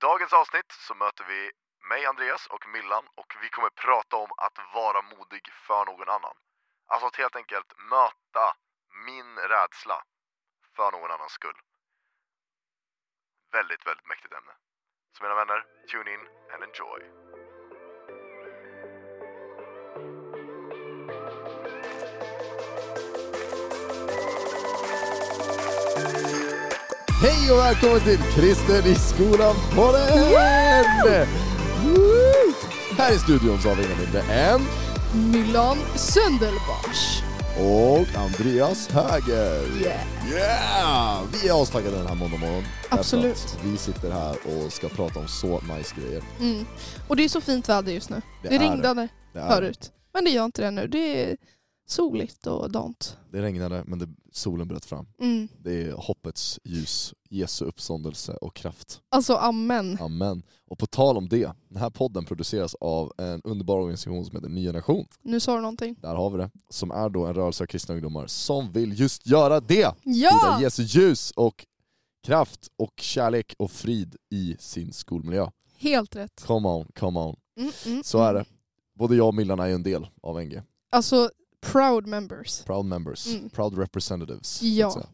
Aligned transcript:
dagens 0.00 0.32
avsnitt 0.32 0.72
så 0.72 0.94
möter 0.94 1.24
vi 1.24 1.50
mig, 1.88 2.06
Andreas 2.06 2.46
och 2.46 2.68
Millan 2.68 3.04
och 3.14 3.36
vi 3.42 3.48
kommer 3.48 3.70
prata 3.70 4.16
om 4.16 4.30
att 4.36 4.58
vara 4.74 5.02
modig 5.02 5.52
för 5.52 5.84
någon 5.84 6.08
annan. 6.08 6.36
Alltså 6.86 7.06
att 7.06 7.16
helt 7.16 7.36
enkelt 7.36 7.72
möta 7.78 8.56
min 9.06 9.38
rädsla 9.38 10.04
för 10.76 10.92
någon 10.92 11.10
annans 11.10 11.32
skull. 11.32 11.60
Väldigt, 13.52 13.86
väldigt 13.86 14.06
mäktigt 14.06 14.34
ämne. 14.34 14.52
Så 15.12 15.22
mina 15.24 15.34
vänner, 15.34 15.66
tune 15.90 16.14
in 16.14 16.28
and 16.52 16.62
enjoy. 16.62 17.27
Hej 27.22 27.52
och 27.52 27.58
välkommen 27.58 28.00
till 28.00 28.18
Kristen 28.18 28.86
i 28.86 28.94
skolan 28.94 29.54
podden! 29.74 30.18
Woo! 31.84 32.52
Här 32.98 33.14
i 33.14 33.18
studion 33.18 33.62
så 33.62 33.68
har 33.68 33.76
vi 33.76 33.84
ingen 33.84 33.98
mindre 33.98 34.20
än 34.22 34.60
Milan 35.32 35.76
Söndelbars. 35.96 37.22
och 37.58 38.20
Andreas 38.20 38.88
Häger. 38.88 39.80
Yeah. 39.82 40.00
Yeah! 40.32 41.22
Vi 41.32 41.48
är 41.48 41.62
astaggade 41.62 41.96
den 41.96 42.06
här 42.06 42.14
måndagmorgonen. 42.14 42.64
Absolut. 42.88 43.56
Vi 43.64 43.76
sitter 43.76 44.10
här 44.10 44.36
och 44.46 44.72
ska 44.72 44.88
prata 44.88 45.18
om 45.18 45.28
så 45.28 45.60
nice 45.76 45.94
grejer. 46.00 46.22
Mm. 46.40 46.66
Och 47.08 47.16
det 47.16 47.24
är 47.24 47.28
så 47.28 47.40
fint 47.40 47.68
väder 47.68 47.92
just 47.92 48.10
nu. 48.10 48.22
Det 48.42 48.48
Det, 48.48 48.54
är, 48.54 49.48
förut. 49.50 49.90
Men 50.14 50.24
det 50.24 50.30
gör 50.30 50.44
inte 50.44 50.62
det 50.62 50.70
nu. 50.70 50.86
Det 50.86 51.22
är 51.30 51.36
soligt 51.90 52.46
och 52.46 52.70
dant. 52.70 53.18
det 53.32 53.42
regnade 53.42 53.84
men 53.86 53.98
det, 53.98 54.08
solen 54.32 54.68
bröt 54.68 54.84
fram. 54.84 55.06
Mm. 55.20 55.48
Det 55.58 55.82
är 55.82 55.92
hoppets 55.92 56.60
ljus, 56.64 57.14
Jesu 57.30 57.64
uppståndelse 57.64 58.32
och 58.32 58.54
kraft. 58.54 59.00
Alltså 59.08 59.34
amen. 59.34 59.98
Amen. 60.00 60.42
Och 60.66 60.78
på 60.78 60.86
tal 60.86 61.16
om 61.16 61.28
det, 61.28 61.52
den 61.68 61.78
här 61.78 61.90
podden 61.90 62.24
produceras 62.24 62.74
av 62.80 63.12
en 63.18 63.40
underbar 63.44 63.76
organisation 63.76 64.24
som 64.24 64.36
heter 64.36 64.48
Ny 64.48 64.64
Generation. 64.64 65.06
Nu 65.22 65.40
sa 65.40 65.54
du 65.54 65.60
någonting. 65.60 65.96
Där 66.00 66.14
har 66.14 66.30
vi 66.30 66.38
det. 66.38 66.50
Som 66.68 66.90
är 66.90 67.08
då 67.08 67.26
en 67.26 67.34
rörelse 67.34 67.64
av 67.64 67.66
kristna 67.66 67.94
ungdomar 67.94 68.26
som 68.26 68.72
vill 68.72 69.00
just 69.00 69.26
göra 69.26 69.60
det! 69.60 69.94
Ja! 70.04 70.58
Jesu 70.60 70.82
ljus 70.82 71.30
och 71.30 71.66
kraft 72.26 72.68
och 72.76 72.92
kärlek 73.00 73.54
och 73.58 73.70
frid 73.70 74.16
i 74.30 74.56
sin 74.58 74.92
skolmiljö. 74.92 75.50
Helt 75.78 76.16
rätt. 76.16 76.44
Come 76.46 76.68
on, 76.68 76.86
come 76.94 77.20
on. 77.20 77.36
Mm, 77.58 77.72
mm, 77.86 78.02
Så 78.04 78.18
är 78.18 78.30
mm. 78.30 78.42
det. 78.42 78.44
Både 78.98 79.16
jag 79.16 79.28
och 79.28 79.34
Millan 79.34 79.60
är 79.60 79.66
ju 79.66 79.74
en 79.74 79.82
del 79.82 80.06
av 80.22 80.42
NG. 80.44 80.62
Alltså 80.90 81.30
proud 81.60 82.06
members. 82.06 82.62
Proud 82.64 82.84
members, 82.86 83.26
Mm. 83.26 83.50
proud 83.50 83.78
representatives. 83.78 84.62
Ja. 84.62 84.90
säga. 84.90 85.06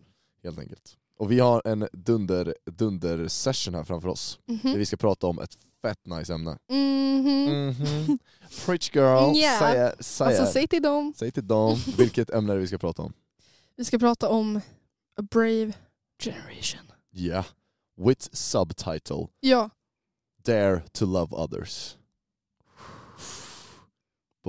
Helt 0.42 0.58
enkelt. 0.58 0.96
Och 1.18 1.32
vi 1.32 1.40
har 1.40 1.62
en 1.64 1.88
dunder, 1.92 2.54
dunder 2.66 3.28
session 3.28 3.74
här 3.74 3.84
framför 3.84 4.08
oss. 4.08 4.38
Där 4.46 4.54
Mhm. 4.64 4.78
vi 4.78 4.86
ska 4.86 4.96
prata 4.96 5.26
om 5.26 5.38
ett 5.38 5.58
fett 5.82 6.06
nice 6.06 6.34
ämne. 6.34 6.58
Mhm. 6.70 7.68
Mhm. 7.68 8.18
Preach 8.66 8.90
girl, 8.94 9.32
Ja. 9.36 9.56
säg, 9.60 9.92
säg, 10.00 10.26
Alltså 10.26 10.52
säg 10.52 10.66
till 10.68 10.82
dem. 10.82 11.12
säg 11.16 11.30
till 11.32 11.46
dem 11.46 11.78
vilket 11.98 12.30
ämne 12.30 12.52
är 12.52 12.54
det 12.54 12.60
vi 12.60 12.66
ska 12.66 12.78
prata 12.78 13.02
om. 13.02 13.12
Vi 13.76 13.84
ska 13.84 13.98
prata 13.98 14.28
om 14.28 14.56
a 15.20 15.22
brave 15.30 15.72
generation. 16.22 16.80
Yeah. 17.12 17.44
With 17.96 18.28
subtitle 18.32 19.26
Ja, 19.40 19.70
Dare 20.44 20.82
to 20.92 21.04
love 21.06 21.36
others. 21.36 21.96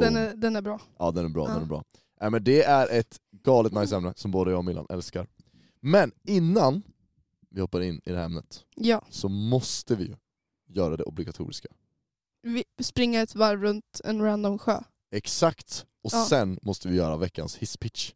Den 0.01 0.15
är, 0.15 0.35
den 0.35 0.55
är 0.55 0.61
bra. 0.61 0.79
Ja 0.99 1.11
den 1.11 1.25
är 1.25 1.29
bra, 1.29 1.47
Ja. 1.47 1.53
den 1.53 1.61
är 1.61 1.65
bra. 1.67 1.83
Äh, 2.21 2.29
men 2.29 2.43
det 2.43 2.63
är 2.63 2.87
ett 2.99 3.17
galet 3.43 3.73
nice 3.73 3.95
ämne 3.95 4.13
som 4.15 4.31
både 4.31 4.51
jag 4.51 4.57
och 4.57 4.65
Milan 4.65 4.85
älskar. 4.89 5.27
Men 5.79 6.11
innan 6.23 6.83
vi 7.49 7.61
hoppar 7.61 7.81
in 7.81 8.01
i 8.05 8.11
det 8.11 8.17
här 8.17 8.25
ämnet 8.25 8.65
Ja. 8.75 9.05
så 9.09 9.29
måste 9.29 9.95
vi 9.95 10.03
ju 10.05 10.15
göra 10.67 10.97
det 10.97 11.03
obligatoriska. 11.03 11.67
Vi 12.43 12.63
springer 12.81 13.23
ett 13.23 13.35
varv 13.35 13.61
runt 13.61 14.01
en 14.03 14.21
random 14.21 14.59
sjö. 14.59 14.81
Exakt! 15.11 15.85
Och 16.03 16.13
Ja. 16.13 16.25
sen 16.29 16.59
måste 16.61 16.87
vi 16.87 16.95
göra 16.95 17.17
veckans 17.17 17.55
hisspitch. 17.57 18.11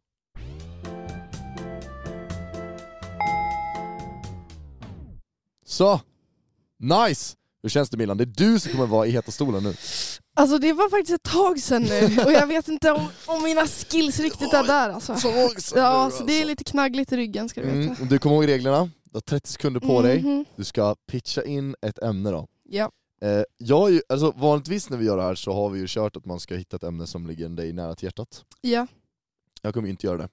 Så! 5.66 6.00
Nice! 6.78 7.36
Hur 7.62 7.68
känns 7.68 7.90
det 7.90 7.96
Milan? 7.96 8.16
Det 8.16 8.24
är 8.24 8.26
du 8.26 8.60
som 8.60 8.72
kommer 8.72 8.86
vara 8.86 9.06
i 9.06 9.10
heta 9.10 9.30
stolen 9.32 9.62
nu. 9.62 9.74
Alltså 10.40 10.58
det 10.58 10.72
var 10.72 10.88
faktiskt 10.90 11.14
ett 11.14 11.32
tag 11.32 11.58
sedan 11.60 11.82
nu 11.82 12.22
och 12.24 12.32
jag 12.32 12.46
vet 12.46 12.68
inte 12.68 12.90
om, 12.92 13.08
om 13.26 13.42
mina 13.42 13.66
skills 13.66 14.18
riktigt 14.20 14.52
är 14.52 14.64
där 14.66 14.90
alltså. 14.90 15.16
Ja, 15.76 15.86
alltså 15.88 16.24
det 16.24 16.32
är 16.42 16.44
lite 16.44 16.64
knaggligt 16.64 17.12
i 17.12 17.16
ryggen 17.16 17.48
ska 17.48 17.60
du 17.60 17.68
Mm, 17.68 17.88
veta. 17.88 18.02
och 18.02 18.08
du 18.08 18.18
kommer 18.18 18.36
ihåg 18.36 18.48
reglerna, 18.48 18.90
du 19.04 19.16
har 19.16 19.20
30 19.20 19.48
sekunder 19.52 19.80
på 19.80 20.02
dig, 20.02 20.22
Mhm. 20.22 20.44
du 20.56 20.64
ska 20.64 20.94
pitcha 21.06 21.42
in 21.44 21.74
ett 21.82 21.98
ämne 22.02 22.30
då. 22.30 22.46
Ja. 22.68 22.90
Eh, 23.22 23.42
jag 23.58 23.90
ju, 23.90 24.02
alltså 24.08 24.30
vanligtvis 24.36 24.90
när 24.90 24.96
vi 24.96 25.04
gör 25.06 25.16
det 25.16 25.22
här 25.22 25.34
så 25.34 25.52
har 25.52 25.70
vi 25.70 25.80
ju 25.80 25.86
kört 25.88 26.16
att 26.16 26.24
man 26.26 26.40
ska 26.40 26.54
hitta 26.54 26.76
ett 26.76 26.82
ämne 26.84 27.06
som 27.06 27.26
ligger 27.26 27.48
dig 27.48 27.72
nära 27.72 27.94
till 27.94 28.04
hjärtat. 28.06 28.44
ja, 28.60 28.86
Jag 29.62 29.74
kommer 29.74 29.86
ju 29.88 29.90
inte 29.90 30.06
göra 30.06 30.16
det. 30.18 30.28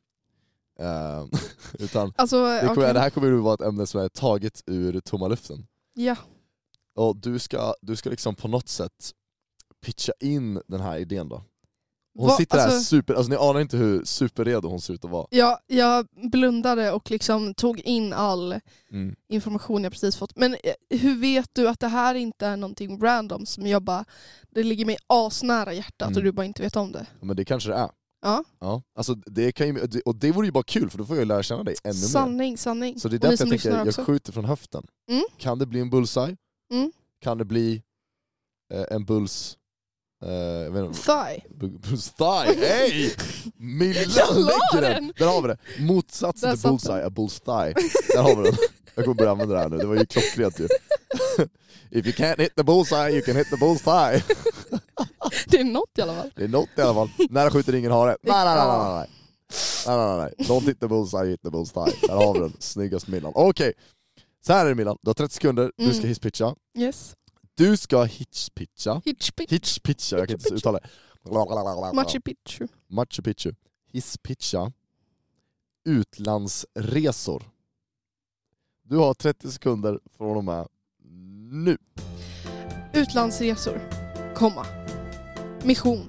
Eh, 0.79 1.25
utan 1.79 2.13
alltså 2.15 2.45
det, 2.45 2.59
kommer, 2.59 2.71
okej. 2.81 2.93
det 2.93 2.99
här 2.99 3.09
kommer 3.09 3.27
ju 3.27 3.37
vara 3.37 3.53
ett 3.53 3.61
ämne 3.61 3.87
som 3.87 4.01
är 4.01 4.09
taget 4.09 4.63
ur 4.65 4.99
tomma 4.99 5.27
luften. 5.27 5.67
Ja, 5.93 6.15
Och 6.95 7.15
du 7.15 7.39
ska, 7.39 7.73
du 7.81 7.95
ska 7.95 8.09
liksom 8.09 8.35
på 8.35 8.47
något 8.47 8.69
sätt 8.69 9.11
pitcha 9.87 10.13
in 10.19 10.61
den 10.67 10.81
här 10.81 10.97
idén 10.97 11.29
då. 11.29 11.43
Hon 12.19 12.27
Va- 12.27 12.35
sitter 12.37 12.57
alltså- 12.57 12.79
super, 12.83 13.13
alltså 13.13 13.29
ni 13.29 13.35
anar 13.35 13.59
inte 13.59 13.77
hur 13.77 14.03
superredo 14.05 14.67
hon 14.69 14.81
ser 14.81 14.93
ut 14.93 15.05
att 15.05 15.11
vara. 15.11 15.27
ja, 15.29 15.59
jag 15.67 16.07
blundade 16.31 16.91
och 16.91 17.11
liksom 17.11 17.53
tog 17.53 17.79
in 17.79 18.13
all 18.13 18.59
Mm. 18.91 19.15
information 19.29 19.83
jag 19.83 19.91
precis 19.93 20.15
fått. 20.15 20.35
Men 20.35 20.53
eh, 20.53 20.97
hur 20.99 21.15
vet 21.19 21.49
du 21.53 21.67
att 21.69 21.79
det 21.79 21.87
här 21.87 22.15
inte 22.15 22.45
är 22.47 22.57
någonting 22.57 23.01
random 23.01 23.45
som 23.45 23.67
jag 23.67 23.83
bara, 23.83 24.05
det 24.49 24.63
ligger 24.63 24.85
mig 24.85 24.97
asnära 25.07 25.73
hjärtat 25.73 26.07
Mm. 26.07 26.17
och 26.17 26.23
du 26.23 26.31
bara 26.31 26.45
inte 26.45 26.61
vet 26.61 26.75
om 26.75 26.91
det? 26.91 27.05
Ja, 27.19 27.25
Men 27.25 27.35
det 27.35 27.45
kanske 27.45 27.69
det 27.69 27.75
är. 27.75 27.89
Ja, 28.21 28.43
Ja. 28.59 28.81
Alltså, 28.97 29.15
det 29.15 29.51
kan 29.51 29.67
ju, 29.67 29.87
och 30.05 30.15
det 30.15 30.31
vore 30.31 30.45
ju 30.47 30.51
bara 30.51 30.63
kul 30.63 30.89
för 30.89 30.97
då 30.97 31.05
får 31.05 31.15
jag 31.15 31.21
ju 31.21 31.27
lära 31.27 31.43
känna 31.43 31.63
dig 31.63 31.75
ännu 31.83 31.93
mer. 31.93 32.07
sanning, 32.07 32.57
sanning. 32.57 32.99
Så 32.99 33.07
det 33.07 33.15
är 33.15 33.19
därför 33.19 33.43
jag 33.45 33.49
tänker, 33.49 33.69
jag 33.77 33.87
också. 33.87 34.03
skjuter 34.03 34.31
från 34.31 34.45
höften. 34.45 34.87
Mm. 35.11 35.23
Kan 35.37 35.59
det 35.59 35.65
bli 35.65 35.79
en 35.79 35.89
bullseye? 35.89 36.37
Mm. 36.73 36.91
Kan 37.21 37.37
det 37.37 37.45
bli 37.45 37.81
eh, 38.73 38.85
en 38.91 39.05
bulls... 39.05 39.57
Vet 40.71 40.85
inte, 40.85 41.01
Thigh. 41.01 41.43
thigh? 42.17 42.59
Hej! 42.67 43.15
Millan 43.57 44.35
lägger 44.35 44.81
den! 44.81 45.13
Där 45.17 45.27
har 45.27 45.41
vi 45.41 45.47
det! 45.47 45.57
Motsatsen 45.79 46.57
till 46.57 46.69
bullseye 46.69 47.05
är 47.05 47.09
bulls 47.09 47.39
thigh. 47.39 47.73
Där 48.13 48.21
har 48.21 48.35
vi 48.35 48.43
den. 48.49 48.57
Jag 48.95 49.05
kommer 49.05 49.15
börja 49.15 49.31
använda 49.31 49.55
det 49.55 49.61
här 49.61 49.69
nu, 49.69 49.77
det 49.77 49.85
var 49.85 49.95
ju 49.95 50.05
klockrent 50.05 50.59
ju. 50.59 50.67
If 51.89 52.05
you 52.05 52.15
can't 52.15 52.41
hit 52.41 52.55
the 52.55 52.63
bullseye 52.63 53.09
you 53.11 53.21
can 53.21 53.35
hit 53.35 53.49
the 53.49 53.55
bull's 53.55 53.83
thigh. 53.83 54.23
Det 55.47 55.59
är 55.59 55.63
något 55.63 55.97
i 55.97 56.01
alla 56.01 56.15
fall. 56.15 56.31
Det 56.35 56.43
är 56.43 56.47
något 56.47 56.69
i 56.77 56.81
alla 56.81 56.93
fall. 56.93 57.09
Nära 57.29 57.51
skjuter 57.51 57.75
ingen 57.75 57.91
hare. 57.91 58.17
Nej, 58.23 58.45
nej, 58.45 58.55
nej, 58.55 58.67
nej, 58.67 58.93
nej. 58.97 59.09
Nej, 59.87 59.97
nej, 59.97 60.17
nej. 60.37 60.47
Don't 60.47 60.65
hit 60.65 60.79
the 60.79 60.87
bullseye, 60.87 61.25
hit 61.29 61.41
the 61.41 61.49
bull's 61.49 61.73
thigh. 61.85 61.99
Där 62.07 62.15
har 62.15 62.33
vi 62.33 62.39
den. 62.39 62.53
Snyggast 62.59 63.07
Milan. 63.07 63.31
Okej, 63.35 63.73
så 64.45 64.53
här 64.53 64.65
är 64.65 64.69
det 64.69 64.75
Milan. 64.75 64.97
Du 65.01 65.09
har 65.09 65.13
30 65.13 65.33
sekunder, 65.33 65.71
du 65.77 65.83
ska 65.89 65.93
Mm. 65.97 66.07
hisspitcha. 66.07 66.55
Yes. 66.77 67.13
Du 67.57 67.77
ska 67.77 68.03
hitchpitcha. 68.03 69.01
Hitchpitch. 69.05 69.51
Hitchpitcha, 69.51 70.17
jag 70.17 70.27
kan 70.27 70.35
inte 70.35 70.53
uttala 70.53 70.79
det. 70.79 71.93
Machu 71.93 72.21
Picchu. 72.21 72.67
Machu 72.87 73.21
Picchu. 73.23 73.53
Hisspitcha. 73.91 74.71
Utlandsresor. 75.85 77.43
Du 78.83 78.97
har 78.97 79.13
30 79.13 79.51
sekunder 79.51 79.99
från 80.17 80.37
och 80.37 80.43
med 80.43 80.67
nu. 81.51 81.77
Utlandsresor. 82.93 83.89
Komma. 84.35 84.65
Mission. 85.63 86.07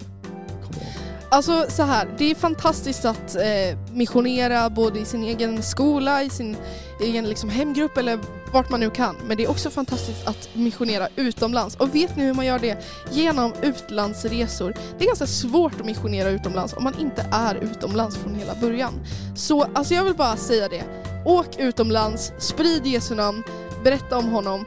Alltså 1.30 1.66
så 1.70 1.82
här, 1.82 2.14
det 2.18 2.30
är 2.30 2.34
fantastiskt 2.34 3.04
att 3.04 3.34
eh, 3.34 3.92
missionera 3.92 4.70
både 4.70 5.00
i 5.00 5.04
sin 5.04 5.22
egen 5.22 5.62
skola, 5.62 6.22
i 6.22 6.30
sin 6.30 6.56
egen 7.00 7.28
liksom, 7.28 7.50
hemgrupp 7.50 7.96
eller 7.96 8.18
vart 8.52 8.70
man 8.70 8.80
nu 8.80 8.90
kan. 8.90 9.16
Men 9.26 9.36
det 9.36 9.44
är 9.44 9.50
också 9.50 9.70
fantastiskt 9.70 10.26
att 10.26 10.48
missionera 10.52 11.08
utomlands. 11.16 11.76
Och 11.76 11.94
vet 11.94 12.16
ni 12.16 12.24
hur 12.24 12.34
man 12.34 12.46
gör 12.46 12.58
det? 12.58 12.84
Genom 13.10 13.52
utlandsresor. 13.62 14.74
Det 14.98 15.04
är 15.04 15.06
ganska 15.06 15.26
svårt 15.26 15.80
att 15.80 15.86
missionera 15.86 16.30
utomlands 16.30 16.72
om 16.72 16.84
man 16.84 16.98
inte 16.98 17.26
är 17.32 17.54
utomlands 17.54 18.16
från 18.16 18.34
hela 18.34 18.54
början. 18.54 18.92
Så 19.36 19.62
alltså 19.62 19.94
jag 19.94 20.04
vill 20.04 20.14
bara 20.14 20.36
säga 20.36 20.68
det. 20.68 20.84
Åk 21.24 21.56
utomlands, 21.58 22.32
sprid 22.38 22.86
Jesu 22.86 23.14
namn, 23.14 23.42
berätta 23.84 24.18
om 24.18 24.24
honom. 24.28 24.64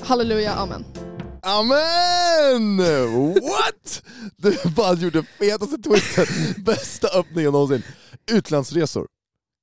Halleluja, 0.00 0.52
amen. 0.52 0.84
Amen! 1.42 2.76
What? 3.34 4.02
Du 4.36 4.58
bara 4.76 4.94
gjorde 4.94 5.22
fetaste 5.22 5.78
twisten, 5.78 6.26
bästa 6.64 7.08
öppningen 7.08 7.52
någonsin. 7.52 7.82
Utlandsresor, 8.30 9.06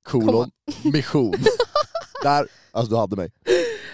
kolon, 0.08 0.50
mission. 0.82 1.34
Där, 2.22 2.48
alltså 2.74 2.90
du 2.90 2.96
hade 2.96 3.16
mig. 3.16 3.32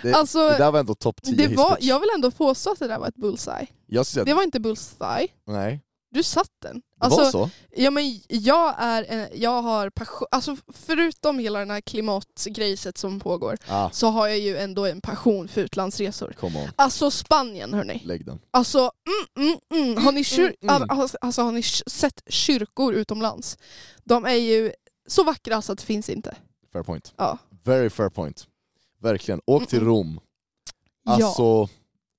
Det, 0.03 0.13
Alltså, 0.15 0.49
det 0.49 0.59
där 0.59 0.71
var 0.71 0.81
ändå 0.81 0.95
topp 0.95 1.23
10 1.23 1.35
Det 1.49 1.57
var, 1.57 1.77
jag 1.81 2.01
vill 2.01 2.09
ändå 2.15 2.31
påstå 2.31 2.71
att 2.73 2.79
det 2.79 2.89
där 2.89 2.99
var 2.99 3.09
ett 3.09 3.17
bullseye. 3.17 3.67
Säga 4.05 4.25
Det 4.25 4.35
var 4.35 4.43
inte 4.43 4.61
bullseye. 4.61 5.25
att, 5.25 5.31
nej. 5.47 5.81
Du 6.13 6.23
satt 6.23 6.51
den. 6.63 6.83
Alltså, 7.01 7.21
var 7.23 7.31
så? 7.31 7.51
Ja 7.71 7.91
men 7.91 8.21
jag 8.29 8.75
är, 8.79 9.05
en, 9.09 9.29
jag 9.35 9.63
har 9.63 9.91
passion, 9.91 10.29
alltså 10.31 10.57
förutom 10.75 11.39
hela 11.39 11.59
den 11.59 11.71
här 11.71 11.81
klimatgrejset 11.81 12.99
som 12.99 13.21
pågår 13.21 13.57
Ah, 13.69 13.91
så 13.91 14.07
har 14.11 14.29
jag 14.29 14.39
ju 14.39 14.57
ändå 14.57 14.87
en 14.87 15.01
passion 15.01 15.49
för 15.49 15.61
utlandsresor. 15.61 16.35
Alltså 16.77 17.11
Spanien 17.11 17.75
hörni. 17.75 18.03
Lägg 18.05 18.27
den. 18.27 18.41
Alltså, 18.51 18.79
mm, 19.39 19.51
mm, 19.73 19.89
mm. 19.91 20.05
Har, 20.05 20.13
ni 20.13 20.23
kyr- 20.23 20.55
Mm, 20.63 20.77
mm, 20.77 20.91
Alltså, 21.01 21.19
alltså, 21.21 21.43
har 21.43 21.53
ni 21.53 21.63
sett 21.63 22.23
kyrkor 22.27 22.95
utomlands? 22.95 23.59
De 24.05 24.25
är 24.25 24.35
ju 24.35 24.73
så 25.09 25.25
vackra 25.25 25.63
så 25.63 25.73
att 25.73 25.79
det 25.79 25.85
finns 25.85 26.11
inte. 26.11 26.37
Fair 26.73 26.83
point. 26.83 27.13
Ja. 27.17 27.39
Very 27.65 27.91
fair 27.91 28.09
point. 28.09 28.47
Verkligen. 29.01 29.41
Åk 29.47 29.67
till. 29.67 29.81
Rom. 29.85 30.21
ja. 31.05 31.13
Alltså, 31.13 31.69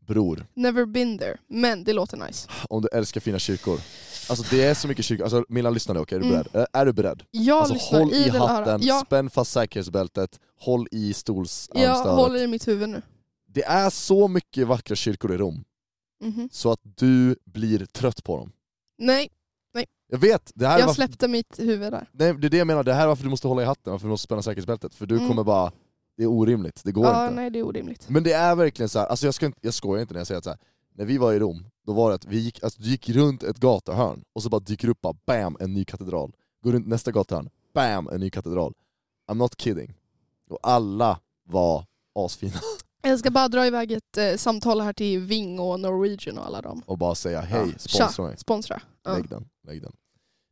bror. 0.07 0.45
Never 0.53 0.85
been 0.85 1.17
there, 1.17 1.37
men 1.47 1.83
det 1.83 1.93
låter 1.93 2.17
nice. 2.17 2.49
Om 2.69 2.81
du 2.81 2.87
älskar 2.93 3.21
fina 3.21 3.39
kyrkor. 3.39 3.79
Alltså 4.29 4.55
det 4.55 4.63
är 4.63 4.73
så 4.73 4.87
mycket 4.87 5.05
kyrkor. 5.05 5.23
Alltså 5.23 5.45
Milan 5.49 5.73
lyssna 5.73 5.93
nu, 5.93 5.99
okej? 5.99 6.15
Är 6.15 6.19
du 6.19 6.27
Mm. 6.27 6.37
beredd? 6.53 6.55
Är, 6.73 6.81
är 6.81 6.85
du 6.85 6.93
beredd? 6.93 7.23
Jag 7.31 7.57
Alltså 7.57 7.73
lyssnar 7.73 7.99
håll 7.99 8.13
i 8.13 8.29
öra. 8.29 8.47
hatten, 8.47 8.79
Ja, 8.83 9.03
spänn 9.05 9.29
fast 9.29 9.51
säkerhetsbältet, 9.51 10.39
håll 10.59 10.87
i 10.91 11.07
jag 11.07 11.15
stolsarmstödet. 11.15 12.05
håller 12.15 12.43
i 12.43 12.47
mitt 12.47 12.67
huvud 12.67 12.89
nu. 12.89 13.01
Det 13.47 13.63
är 13.63 13.89
så 13.89 14.27
mycket 14.27 14.67
vackra 14.67 14.95
kyrkor 14.95 15.33
i 15.33 15.37
Rom, 15.37 15.63
Mhm. 16.23 16.49
så 16.51 16.71
att 16.71 16.79
du 16.83 17.35
blir 17.45 17.85
trött 17.85 18.23
på 18.23 18.37
dem. 18.37 18.51
Nej, 18.97 19.29
Jag 20.13 20.17
vet, 20.19 20.51
det 20.55 20.67
här 20.67 20.75
är 20.75 20.79
jag 20.79 20.87
varför, 20.87 20.95
släppte 20.95 21.27
mitt 21.27 21.59
huvud 21.59 21.91
där. 21.93 22.07
nej, 22.11 22.33
det 22.33 22.47
är 22.47 22.49
det 22.49 22.57
jag 22.57 22.67
menar, 22.67 22.83
det 22.83 22.93
här 22.93 23.03
är 23.03 23.07
varför 23.07 23.23
du 23.23 23.29
måste 23.29 23.47
hålla 23.47 23.61
i 23.61 23.65
hatten, 23.65 23.91
varför 23.91 24.05
du 24.07 24.09
måste 24.09 24.23
spänna 24.23 24.41
säkerhetsbältet. 24.41 24.95
För 24.95 25.05
du 25.05 25.15
Mm. 25.15 25.27
kommer 25.27 25.43
bara, 25.43 25.71
det 26.21 26.25
är 26.25 26.29
orimligt, 26.29 26.81
det 26.83 26.91
går 26.91 27.05
Ja, 27.05 27.23
inte. 27.23 27.35
nej 27.35 27.49
det 27.49 27.59
är 27.59 27.63
orimligt. 27.63 28.09
Men 28.09 28.23
det 28.23 28.33
är 28.33 28.55
verkligen 28.55 28.89
så 28.89 28.99
här, 28.99 29.05
alltså 29.05 29.25
jag, 29.27 29.33
ska 29.33 29.45
inte, 29.45 29.57
jag 29.61 29.73
skojar 29.73 30.01
inte 30.01 30.13
när 30.13 30.19
jag 30.19 30.27
säger 30.27 30.37
att 30.37 30.43
så 30.43 30.49
här, 30.49 30.59
när 30.95 31.05
vi 31.05 31.17
var 31.17 31.33
i 31.33 31.39
Rom, 31.39 31.65
då 31.85 31.93
var 31.93 32.09
det 32.09 32.15
att 32.15 32.25
vi 32.25 32.37
gick, 32.39 32.63
alltså, 32.63 32.81
gick 32.81 33.09
runt 33.09 33.43
ett 33.43 33.57
gatuhörn 33.57 34.23
och 34.33 34.43
så 34.43 34.49
bara 34.49 34.59
dyker 34.59 34.87
upp 34.89 35.01
bara, 35.01 35.13
bam, 35.25 35.57
en 35.59 35.73
ny 35.73 35.85
katedral. 35.85 36.35
Går 36.63 36.71
runt 36.71 36.87
nästa 36.87 37.11
gatuhörn, 37.11 37.49
bam, 37.73 38.07
en 38.11 38.19
ny 38.19 38.29
katedral. 38.29 38.73
I'm 39.31 39.35
not 39.35 39.61
kidding. 39.61 39.93
Och 40.49 40.59
alla 40.63 41.19
var 41.49 41.85
asfina. 42.15 42.53
Jag 43.03 43.19
ska 43.19 43.31
bara 43.31 43.47
dra 43.47 43.67
iväg 43.67 43.91
ett 43.91 44.17
eh, 44.17 44.35
samtal 44.35 44.81
här 44.81 44.93
till 44.93 45.19
Ving 45.19 45.59
och 45.59 45.79
Norwegian 45.79 46.37
och 46.37 46.45
alla 46.45 46.61
dem. 46.61 46.83
Och 46.85 46.97
bara 46.97 47.15
säga 47.15 47.41
hej, 47.41 47.67
Ja. 47.67 47.77
sponsra 47.77 48.25
mig. 48.25 48.37
Sponsra. 48.37 48.81
Ja. 49.03 49.13
Lägg 49.17 49.29
den, 49.29 49.47
lägg 49.67 49.81
den. 49.81 49.91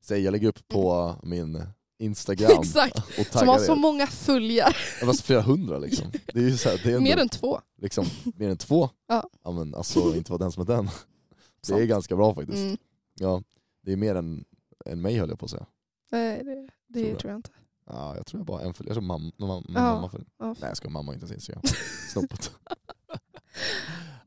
Säg, 0.06 0.22
jag 0.22 0.32
lägger 0.32 0.48
upp 0.48 0.68
på 0.68 1.16
min 1.24 1.64
Instagram 2.00 2.52
Exakt. 2.62 2.98
och 3.20 3.26
Som 3.40 3.48
har 3.48 3.60
så 3.60 3.72
er. 3.72 3.76
många 3.76 4.08
följare. 4.08 4.74
Det 5.00 5.06
var 5.06 5.14
så 5.14 5.24
flera 5.24 5.42
hundra 5.42 5.80
liksom. 5.80 6.12
Det 6.34 6.40
är 6.40 6.44
ju 6.44 6.58
så 6.58 6.70
här, 6.70 6.78
det 6.84 6.92
är 6.92 6.96
ändå, 6.96 7.04
Mer 7.10 7.18
än 7.18 7.30
två. 7.30 7.62
liksom, 7.82 8.06
mer 8.36 8.50
än 8.50 8.58
två. 8.58 8.90
Ja. 9.08 9.30
ja 9.44 9.52
men 9.52 9.76
alltså 9.76 10.16
inte 10.16 10.32
vara 10.32 10.40
den 10.44 10.52
som 10.52 10.62
är 10.62 10.68
den. 10.68 10.90
Det 11.68 11.74
är 11.74 11.86
ganska 11.86 12.16
bra 12.16 12.36
faktiskt. 12.36 12.58
Mm. 12.64 12.78
Ja, 13.20 13.44
det 13.86 13.92
är 13.92 13.96
mer 13.96 14.16
än, 14.16 14.46
än 14.86 15.02
mig 15.02 15.18
höll 15.20 15.30
jag 15.30 15.40
på 15.40 15.46
att 15.46 15.52
säga. 15.52 15.66
Nej, 16.12 16.44
det, 16.44 16.68
det 16.88 17.00
Tror 17.00 17.10
jag. 17.10 17.20
tror 17.20 17.32
jag 17.32 17.38
inte. 17.38 17.50
Ja, 17.86 18.16
jag 18.16 18.26
tror 18.26 18.40
jag 18.40 18.46
bara 18.46 18.62
en 18.62 18.74
följare. 18.74 18.90
Jag 18.90 18.96
tror 18.96 19.08
mamma, 19.08 19.32
mamma, 19.38 19.64
Ja. 19.68 19.74
mamma 19.96 20.10
följer. 20.10 20.28
Ja. 20.40 20.46
Nej 20.46 20.56
jag 20.70 20.78
ska 20.78 20.90
mamma 20.90 21.14
inte 21.14 21.26
ens 21.26 21.36
Instagram. 21.36 21.62
Snoppet. 22.10 22.52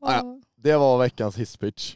Ja. 0.01 0.39
Det 0.55 0.77
var 0.77 0.97
veckans 0.97 1.35
hisspitch. 1.37 1.95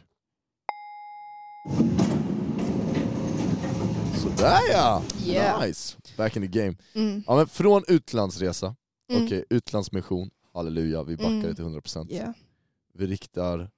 Sådär 4.22 4.60
ja! 4.72 5.02
Yeah. 5.26 5.60
Nice! 5.66 5.96
Back 6.16 6.36
in 6.36 6.42
the 6.42 6.60
game. 6.60 6.74
Mm. 6.94 7.22
Ja 7.26 7.36
men 7.36 7.48
från 7.48 7.84
utlandsresa, 7.88 8.76
Mm. 9.12 9.24
okej 9.24 9.44
utlandsmission, 9.50 10.30
halleluja, 10.54 11.02
vi 11.02 11.16
backar 11.16 11.30
Mm. 11.30 11.42
det 11.42 11.54
till 11.54 11.64
100%. 11.64 12.10
Yeah. 12.12 12.32
Vi 12.94 13.06
riktar 13.06 13.70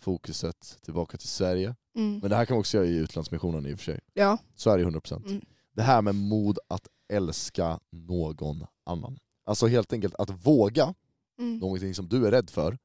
fokuset 0.00 0.78
tillbaka 0.82 1.18
till 1.18 1.28
Sverige. 1.28 1.74
Mm. 1.96 2.18
Men 2.18 2.30
det 2.30 2.36
här 2.36 2.44
kan 2.46 2.54
man 2.54 2.60
också 2.60 2.76
göra 2.76 2.86
i 2.86 2.96
utlandsmissionen 2.96 3.66
i 3.66 3.74
och 3.74 3.78
för 3.78 3.84
sig. 3.84 4.00
Ja. 4.14 4.38
Så 4.54 4.70
är 4.70 4.78
det 4.78 4.84
100%. 4.84 5.26
Mm. 5.26 5.40
Det 5.72 5.82
här 5.82 6.02
med 6.02 6.14
mod 6.14 6.58
att 6.68 6.88
älska 7.08 7.80
någon 7.90 8.66
annan. 8.84 9.18
Alltså 9.44 9.66
helt 9.66 9.92
enkelt 9.92 10.14
att 10.14 10.46
våga 10.46 10.94
Mm. 11.38 11.58
någonting 11.58 11.94
som 11.94 12.08
du 12.08 12.26
är 12.26 12.30
rädd 12.30 12.50
för, 12.50 12.78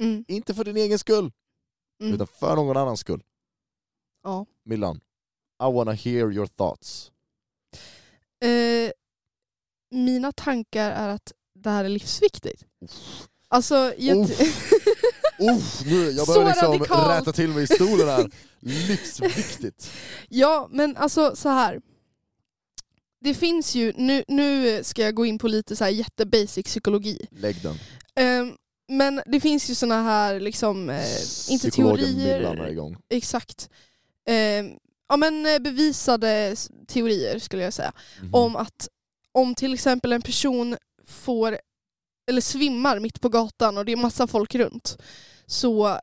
Mm. 0.00 0.24
inte 0.28 0.54
för 0.54 0.64
din 0.64 0.76
egen 0.76 0.98
skull, 0.98 1.32
Mm. 2.00 2.14
utan 2.14 2.26
för 2.26 2.56
någon 2.56 2.76
annans 2.76 3.00
skull. 3.00 3.22
Ja. 4.22 4.46
Millan, 4.64 5.00
I 5.62 5.72
wanna 5.72 5.92
hear 5.92 6.32
your 6.32 6.46
thoughts. 6.46 7.10
Eh, 8.44 8.90
mina 9.90 10.32
tankar 10.32 10.90
är 10.90 11.08
att 11.08 11.32
det 11.54 11.70
här 11.70 11.84
är 11.84 11.88
livsviktigt. 11.88 12.64
Alltså, 13.48 13.92
jag 13.98 14.18
Uff. 14.18 14.40
Uff, 15.38 15.82
nu, 15.86 16.10
jag 16.10 16.26
behöver 16.26 16.46
liksom 16.46 16.72
radikalt. 16.72 17.20
rätta 17.20 17.32
till 17.32 17.48
mig 17.48 17.62
i 17.62 17.66
stolen 17.66 18.08
här. 18.08 18.30
Livsviktigt. 18.60 19.90
ja, 20.28 20.68
men 20.70 20.96
alltså 20.96 21.36
så 21.36 21.48
här. 21.48 21.80
Det 23.20 23.34
finns 23.34 23.74
ju, 23.74 23.92
nu, 23.96 24.24
nu 24.28 24.80
ska 24.84 25.02
jag 25.02 25.14
gå 25.14 25.26
in 25.26 25.38
på 25.38 25.48
lite 25.48 25.76
så 25.76 25.84
här 25.84 25.90
jättebasic 25.90 26.66
psykologi. 26.66 27.26
Lägg 27.30 27.62
den. 27.62 27.78
Ehm, 28.14 28.56
men 28.88 29.22
det 29.26 29.40
finns 29.40 29.70
ju 29.70 29.74
såna 29.74 30.02
här, 30.02 30.40
liksom, 30.40 30.90
eh, 30.90 31.06
inte 31.48 31.70
teorier. 31.70 32.68
Igång. 32.70 32.96
Exakt. 33.08 33.70
Ehm, 34.26 34.70
ja 35.08 35.16
men 35.16 35.46
eh, 35.46 35.58
bevisade 35.58 36.56
teorier 36.86 37.38
skulle 37.38 37.62
jag 37.62 37.72
säga. 37.72 37.92
Mhm. 38.20 38.34
Om 38.34 38.56
att 38.56 38.88
om 39.32 39.54
till 39.54 39.74
exempel 39.74 40.12
en 40.12 40.22
person 40.22 40.76
får, 41.04 41.58
eller 42.30 42.40
svimmar 42.40 43.00
mitt 43.00 43.20
på 43.20 43.28
gatan 43.28 43.78
och 43.78 43.84
det 43.84 43.92
är 43.92 43.96
massa 43.96 44.26
folk 44.26 44.54
runt, 44.54 44.98
så 45.46 46.00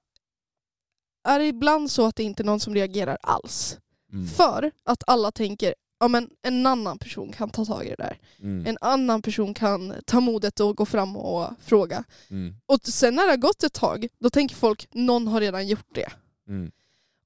är 1.23 1.39
det 1.39 1.45
ibland 1.45 1.91
så 1.91 2.05
att 2.05 2.15
det 2.15 2.23
inte 2.23 2.43
är 2.43 2.45
någon 2.45 2.59
som 2.59 2.75
reagerar 2.75 3.17
alls. 3.21 3.77
Mm. 4.13 4.27
För 4.27 4.71
att 4.83 5.03
alla 5.07 5.31
tänker, 5.31 5.75
ja 5.99 6.07
men 6.07 6.29
en 6.41 6.65
annan 6.65 6.97
person 6.97 7.31
kan 7.31 7.49
ta 7.49 7.65
tag 7.65 7.85
i 7.85 7.89
det 7.89 7.95
där. 7.95 8.19
Mm. 8.39 8.65
En 8.65 8.77
annan 8.81 9.21
person 9.21 9.53
kan 9.53 9.93
ta 10.05 10.19
modet 10.19 10.59
och 10.59 10.77
gå 10.77 10.85
fram 10.85 11.17
och 11.17 11.49
fråga. 11.61 12.03
Mm. 12.29 12.55
Och 12.65 12.79
sen 12.83 13.15
när 13.15 13.23
det 13.23 13.29
har 13.29 13.37
gått 13.37 13.63
ett 13.63 13.73
tag, 13.73 14.07
då 14.19 14.29
tänker 14.29 14.55
folk, 14.55 14.87
någon 14.91 15.27
har 15.27 15.41
redan 15.41 15.67
gjort 15.67 15.95
det. 15.95 16.11
Mm. 16.47 16.71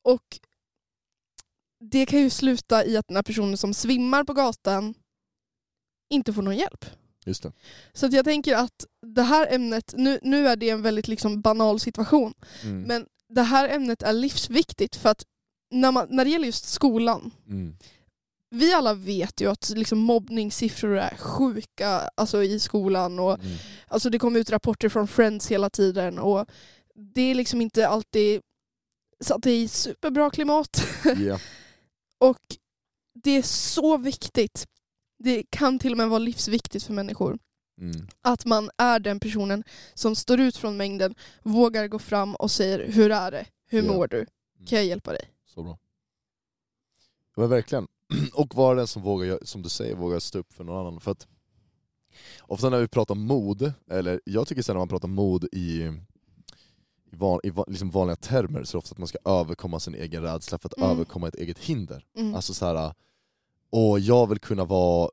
Och 0.03 0.39
det 1.79 2.05
kan 2.05 2.19
ju 2.19 2.29
sluta 2.29 2.85
i 2.85 2.97
att 2.97 3.07
den 3.07 3.15
här 3.15 3.23
personen 3.23 3.57
som 3.57 3.73
svimmar 3.73 4.23
på 4.23 4.33
gatan 4.33 4.93
inte 6.09 6.33
får 6.33 6.41
någon 6.41 6.57
hjälp. 6.57 6.85
Just 7.25 7.43
det. 7.43 7.51
Så 7.93 8.07
jag 8.11 8.25
tänker 8.25 8.55
att 8.55 8.85
det 9.15 9.21
här 9.23 9.47
ämnet, 9.53 9.93
nu, 9.97 10.19
nu 10.21 10.47
är 10.47 10.55
det 10.55 10.69
en 10.69 10.81
väldigt 10.81 11.07
liksom 11.07 11.41
banal 11.41 11.79
situation, 11.79 12.33
Mm. 12.63 12.81
men 12.81 13.05
det 13.29 13.41
här 13.41 13.69
ämnet 13.69 14.03
är 14.03 14.13
livsviktigt 14.13 14.95
för 14.95 15.09
att 15.09 15.23
när, 15.71 15.91
man, 15.91 16.07
när 16.09 16.25
det 16.25 16.31
gäller 16.31 16.45
just 16.45 16.65
skolan, 16.69 17.31
Mm. 17.47 17.75
vi 18.49 18.73
alla 18.73 18.93
vet 18.93 19.41
ju 19.41 19.51
att 19.51 19.69
liksom 19.69 19.99
mobbningssiffror 19.99 20.97
är 20.97 21.15
sjuka 21.17 21.89
alltså 22.15 22.43
i 22.43 22.59
skolan 22.59 23.19
och 23.19 23.33
Mm. 23.39 23.57
alltså 23.87 24.09
det 24.09 24.19
kommer 24.19 24.39
ut 24.39 24.49
rapporter 24.49 24.89
från 24.89 25.07
Friends 25.07 25.51
hela 25.51 25.69
tiden 25.69 26.19
och 26.19 26.45
det 26.95 27.21
är 27.21 27.35
liksom 27.35 27.61
inte 27.61 27.87
alltid 27.87 28.41
så 29.19 29.35
att 29.35 29.43
det 29.43 29.51
är 29.51 29.67
superbra 29.67 30.29
klimat. 30.29 30.83
Ja. 31.27 31.39
Och 32.17 32.39
det 33.13 33.31
är 33.31 33.41
så 33.41 33.97
viktigt. 33.97 34.67
Det 35.19 35.43
kan 35.49 35.79
till 35.79 35.91
och 35.91 35.97
med 35.97 36.09
vara 36.09 36.19
livsviktigt 36.19 36.83
för 36.85 36.93
människor. 36.93 37.39
Mm. 37.81 38.07
Att 38.21 38.45
man 38.45 38.69
är 38.77 38.99
den 38.99 39.19
personen 39.19 39.63
som 39.93 40.15
står 40.15 40.39
ut 40.39 40.57
från 40.57 40.77
mängden, 40.77 41.15
vågar 41.43 41.87
gå 41.87 41.99
fram 41.99 42.35
och 42.35 42.51
säger 42.51 42.91
hur 42.91 43.11
är 43.11 43.31
det? 43.31 43.45
Hur 43.69 43.83
Ja. 43.83 43.93
mår 43.93 44.07
du? 44.07 44.25
Kan 44.67 44.77
jag 44.77 44.85
hjälpa 44.85 45.11
dig? 45.11 45.31
Så 45.45 45.63
bra. 45.63 45.77
Ja, 47.35 47.41
Men 47.41 47.49
verkligen. 47.49 47.87
Och 48.33 48.55
vara 48.55 48.77
den 48.77 48.87
som 48.87 49.01
vågar, 49.01 49.39
som 49.43 49.61
du 49.61 49.69
säger, 49.69 49.95
vågar 49.95 50.19
stå 50.19 50.39
upp 50.39 50.53
för 50.53 50.63
någon 50.63 50.87
annan. 50.87 50.99
För 51.01 51.11
att 51.11 51.27
ofta 52.41 52.69
när 52.69 52.79
vi 52.79 52.87
pratar 52.87 53.15
mod, 53.15 53.73
eller 53.91 54.21
jag 54.25 54.47
tycker 54.47 54.61
sen 54.61 54.73
när 54.75 54.79
man 54.79 54.87
pratar 54.87 55.07
mod 55.07 55.43
i, 55.51 55.91
i, 57.11 57.15
van, 57.15 57.39
i 57.43 57.49
va- 57.49 57.65
liksom 57.67 57.89
vanliga 57.89 58.15
termer, 58.15 58.63
så 58.63 58.71
är 58.71 58.73
det 58.73 58.77
ofta 58.83 58.93
att 58.93 58.97
man 58.97 59.07
ska 59.07 59.17
överkomma 59.25 59.79
sin 59.79 59.95
egen 59.95 60.21
rädsla 60.23 60.57
för 60.57 60.69
att 60.69 60.77
Mm. 60.77 60.89
överkomma 60.89 61.27
ett 61.27 61.35
eget 61.35 61.57
hinder. 61.59 62.05
Mm. 62.17 62.35
Alltså 62.35 62.53
så 62.53 62.65
här. 62.65 62.93
Och 63.69 63.99
jag 63.99 64.29
vill 64.29 64.39
kunna 64.39 64.65
vara, 64.65 65.09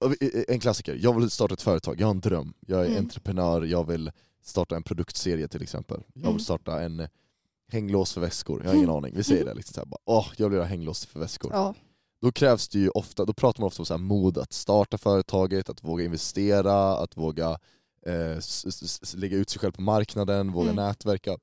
en 0.49 0.61
klassiker, 0.61 0.99
jag 1.03 1.21
vill 1.21 1.31
starta 1.31 1.55
ett 1.55 1.63
företag, 1.63 2.01
jag 2.01 2.07
har 2.07 2.11
en 2.15 2.21
dröm, 2.21 2.55
jag 2.67 2.81
är 2.81 2.87
Mm. 2.87 2.99
entreprenör, 2.99 3.63
jag 3.63 3.87
vill 3.87 4.11
starta 4.43 4.77
en 4.77 4.83
produktserie 4.83 5.49
till 5.49 5.63
exempel. 5.63 6.03
Jag 6.15 6.23
Mm. 6.23 6.35
vill 6.37 6.45
starta 6.45 6.83
en 6.83 7.09
hänglås 7.73 8.13
för 8.13 8.21
väskor, 8.21 8.61
jag 8.63 8.69
har 8.71 8.75
ingen 8.75 8.89
Mm. 8.89 8.97
aning. 8.97 9.15
Vi 9.17 9.25
säger 9.25 9.45
det 9.45 9.55
liksom 9.55 9.75
så 9.75 9.81
här, 9.81 9.87
bara, 9.87 10.01
åh, 10.05 10.27
jag 10.37 10.49
vill 10.49 10.57
göra 10.57 10.67
hänglås 10.67 11.07
för 11.07 11.21
väskor. 11.21 11.51
Ja. 11.55 11.75
Då 12.21 12.33
krävs 12.33 12.69
det 12.69 12.79
ju 12.79 12.89
ofta, 12.89 13.25
då 13.25 13.33
pratar 13.33 13.61
man 13.61 13.67
ofta 13.67 13.83
om 13.83 13.87
så 13.87 13.95
här 13.95 13.99
mod 13.99 14.39
att 14.39 14.53
starta 14.53 14.99
företaget, 14.99 15.69
att 15.69 15.85
våga 15.85 16.05
investera, 16.05 16.97
att 16.97 17.17
våga 17.17 17.59
eh, 18.07 18.39
lägga 19.17 19.37
ut 19.37 19.51
sig 19.51 19.61
själv 19.61 19.73
på 19.73 19.83
marknaden, 19.83 20.53
våga 20.53 20.71
Mm. 20.71 20.85
nätverka, 20.87 21.39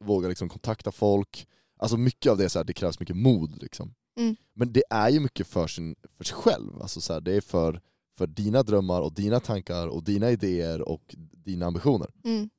våga 0.00 0.28
liksom 0.28 0.48
kontakta 0.48 0.92
folk. 0.92 1.46
Alltså 1.78 1.96
mycket 1.96 2.30
av 2.32 2.38
det, 2.38 2.44
är 2.44 2.48
så 2.48 2.58
här, 2.58 2.64
det 2.64 2.72
krävs 2.72 3.00
mycket 3.00 3.16
mod. 3.16 3.62
Liksom. 3.62 3.94
Mm. 4.18 4.36
Men 4.54 4.72
det 4.72 4.82
är 4.90 5.08
ju 5.10 5.20
mycket 5.20 5.46
för, 5.46 5.66
sin, 5.66 5.96
för 6.16 6.24
sig 6.24 6.36
själv, 6.36 6.82
alltså 6.82 7.00
så 7.00 7.12
här, 7.12 7.20
det 7.20 7.32
är 7.34 7.40
för, 7.40 7.80
för 8.18 8.26
dina 8.26 8.62
drömmar 8.62 9.00
och 9.00 9.12
dina 9.12 9.40
tankar 9.40 9.86
och 9.88 10.04
dina 10.04 10.30
idéer 10.30 10.80
och 10.88 11.14
dina 11.32 11.66
ambitioner. 11.66 12.10
Mm. 12.24 12.50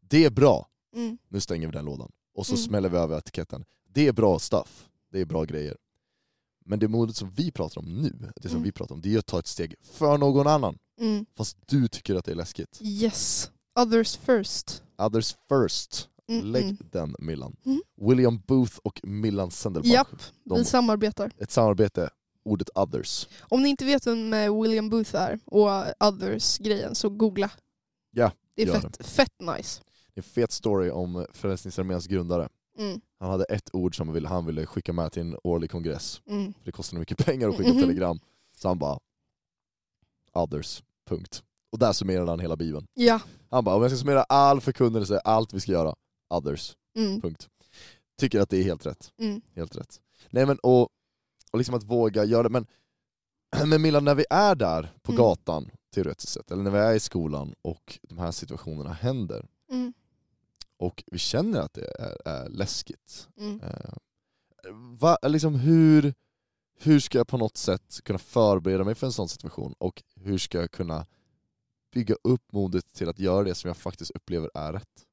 Det 0.00 0.24
är 0.24 0.30
bra, 0.30 0.68
Mm. 0.96 1.18
nu 1.28 1.40
stänger 1.40 1.66
vi 1.66 1.72
den 1.72 1.84
lådan. 1.84 2.12
Och 2.34 2.46
så 2.46 2.52
Mm. 2.52 2.64
smäller 2.64 2.88
vi 2.88 2.96
över 2.96 3.18
etiketten. 3.18 3.64
Det 3.88 4.06
är 4.08 4.12
bra 4.12 4.38
stuff. 4.38 4.88
det 5.12 5.20
är 5.20 5.24
bra 5.24 5.44
grejer. 5.44 5.76
Men 6.64 6.78
det 6.78 6.88
modet 6.88 7.16
som 7.16 7.30
vi 7.30 7.50
pratar 7.50 7.80
om 7.80 8.02
nu, 8.02 8.30
det 8.36 8.48
som 8.48 8.56
Mm. 8.56 8.62
vi 8.62 8.72
pratar 8.72 8.94
om, 8.94 9.00
det 9.00 9.14
är 9.14 9.18
att 9.18 9.26
ta 9.26 9.38
ett 9.38 9.46
steg 9.46 9.74
för 9.82 10.18
någon 10.18 10.46
annan. 10.46 10.78
Mm. 11.00 11.26
Fast 11.36 11.56
du 11.66 11.88
tycker 11.88 12.14
att 12.14 12.24
det 12.24 12.30
är 12.30 12.34
läskigt. 12.36 12.78
Yes. 12.82 13.50
Others 13.80 14.16
first. 14.16 14.82
Others 14.98 15.36
first. 15.48 16.08
Mm, 16.28 16.46
Lägg 16.52 16.64
mm. 16.64 16.76
den 16.80 17.16
Millan. 17.18 17.56
Mm. 17.66 17.80
William 18.00 18.38
Booth 18.46 18.78
och 18.84 19.00
Millan 19.02 19.50
Sendelbach. 19.50 19.90
Japp, 19.92 20.08
De- 20.44 20.58
vi 20.58 20.64
samarbetar. 20.64 21.32
Ett 21.38 21.50
samarbete, 21.50 22.10
ordet 22.44 22.70
others. 22.74 23.28
Om 23.40 23.62
ni 23.62 23.68
inte 23.68 23.84
vet 23.84 24.06
vem 24.06 24.32
eh, 24.34 24.60
William 24.62 24.88
Booth 24.90 25.14
är 25.16 25.38
och 25.44 25.68
others-grejen 26.08 26.94
så 26.94 27.08
googla. 27.08 27.50
Ja, 28.10 28.32
Det 28.54 28.62
är 28.62 28.80
fett, 28.80 29.06
fett 29.06 29.40
nice. 29.40 29.80
Det 30.14 30.18
är 30.18 30.22
en 30.22 30.22
fet 30.22 30.52
story 30.52 30.90
om 30.90 31.26
Frälsningsarméns 31.32 32.06
grundare. 32.06 32.48
Mm. 32.78 33.00
Han 33.18 33.30
hade 33.30 33.44
ett 33.44 33.70
ord 33.72 33.96
som 33.96 34.08
han 34.08 34.14
ville, 34.14 34.28
han 34.28 34.46
ville 34.46 34.66
skicka 34.66 34.92
med 34.92 35.12
till 35.12 35.22
en 35.22 35.36
årlig 35.44 35.70
kongress. 35.70 36.20
Mm. 36.26 36.52
För 36.52 36.64
det 36.64 36.72
kostade 36.72 37.00
mycket 37.00 37.18
pengar 37.26 37.48
att 37.48 37.56
skicka 37.56 37.72
Mhm. 37.72 37.80
telegram. 37.82 38.20
Så 38.56 38.68
han 38.68 38.78
bara, 38.78 38.98
others, 40.34 40.82
punkt. 41.08 41.42
Och 41.70 41.78
där 41.78 41.92
summerade 41.92 42.30
han 42.30 42.40
hela 42.40 42.56
bibeln. 42.56 42.86
Ja. 42.94 43.20
Han 43.50 43.64
bara, 43.64 43.76
om 43.76 43.82
jag 43.82 43.90
ska 43.90 43.98
summera 43.98 44.22
all 44.22 44.60
förkunnelse, 44.60 45.18
allt 45.20 45.52
vi 45.54 45.60
ska 45.60 45.72
göra, 45.72 45.94
others, 46.32 46.76
Mm. 46.96 47.20
punkt. 47.20 47.48
Tycker 48.18 48.40
att 48.40 48.50
det 48.50 48.56
är 48.58 48.62
helt 48.62 48.86
rätt. 48.86 49.12
Mm. 49.18 49.40
Helt 49.54 49.76
rätt. 49.76 50.00
Nej 50.30 50.46
men 50.46 50.58
och, 50.58 50.82
och 51.52 51.58
liksom 51.58 51.74
att 51.74 51.82
våga 51.84 52.24
göra 52.24 52.42
det, 52.42 52.48
men, 52.48 52.66
men 53.68 53.82
Milan, 53.82 54.04
när 54.04 54.14
vi 54.14 54.24
är 54.30 54.54
där 54.54 54.92
på 55.02 55.12
Mm. 55.12 55.22
gatan, 55.24 55.70
teoretiskt 55.94 56.32
sett, 56.32 56.50
eller 56.50 56.62
när 56.62 56.70
vi 56.70 56.78
är 56.78 56.94
i 56.94 57.00
skolan 57.00 57.54
och 57.62 57.98
de 58.02 58.18
här 58.18 58.30
situationerna 58.32 58.92
händer, 58.92 59.46
Mm. 59.70 59.92
och 60.76 61.04
vi 61.06 61.18
känner 61.18 61.60
att 61.60 61.72
det 61.74 61.92
är, 61.98 62.28
är 62.28 62.48
läskigt. 62.48 63.28
Mm. 63.36 63.60
Eh, 63.60 63.90
va, 64.98 65.18
liksom 65.22 65.54
hur, 65.54 66.14
hur 66.78 67.00
ska 67.00 67.18
jag 67.18 67.28
på 67.28 67.36
något 67.38 67.56
sätt 67.56 68.00
kunna 68.04 68.18
förbereda 68.18 68.84
mig 68.84 68.94
för 68.94 69.06
en 69.06 69.12
sån 69.12 69.28
situation 69.28 69.74
och 69.78 70.02
hur 70.16 70.38
ska 70.38 70.60
jag 70.60 70.70
kunna 70.70 71.06
bygga 71.92 72.14
upp 72.24 72.52
modet 72.52 72.92
till 72.92 73.08
att 73.08 73.18
göra 73.18 73.44
det 73.44 73.54
som 73.54 73.68
jag 73.68 73.76
faktiskt 73.76 74.10
upplever 74.10 74.50
är 74.54 74.72
rätt? 74.72 75.06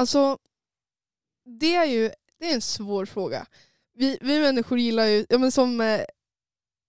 Alltså, 0.00 0.38
det 1.60 1.74
är 1.74 1.84
ju 1.84 2.10
det 2.38 2.50
är 2.50 2.54
en 2.54 2.60
svår 2.62 3.06
fråga. 3.06 3.46
Vi, 3.96 4.18
vi 4.20 4.40
människor 4.40 4.78
gillar 4.78 5.06
ju, 5.06 5.26
ja, 5.28 5.38
men 5.38 5.52
som, 5.52 5.80
eh, 5.80 6.00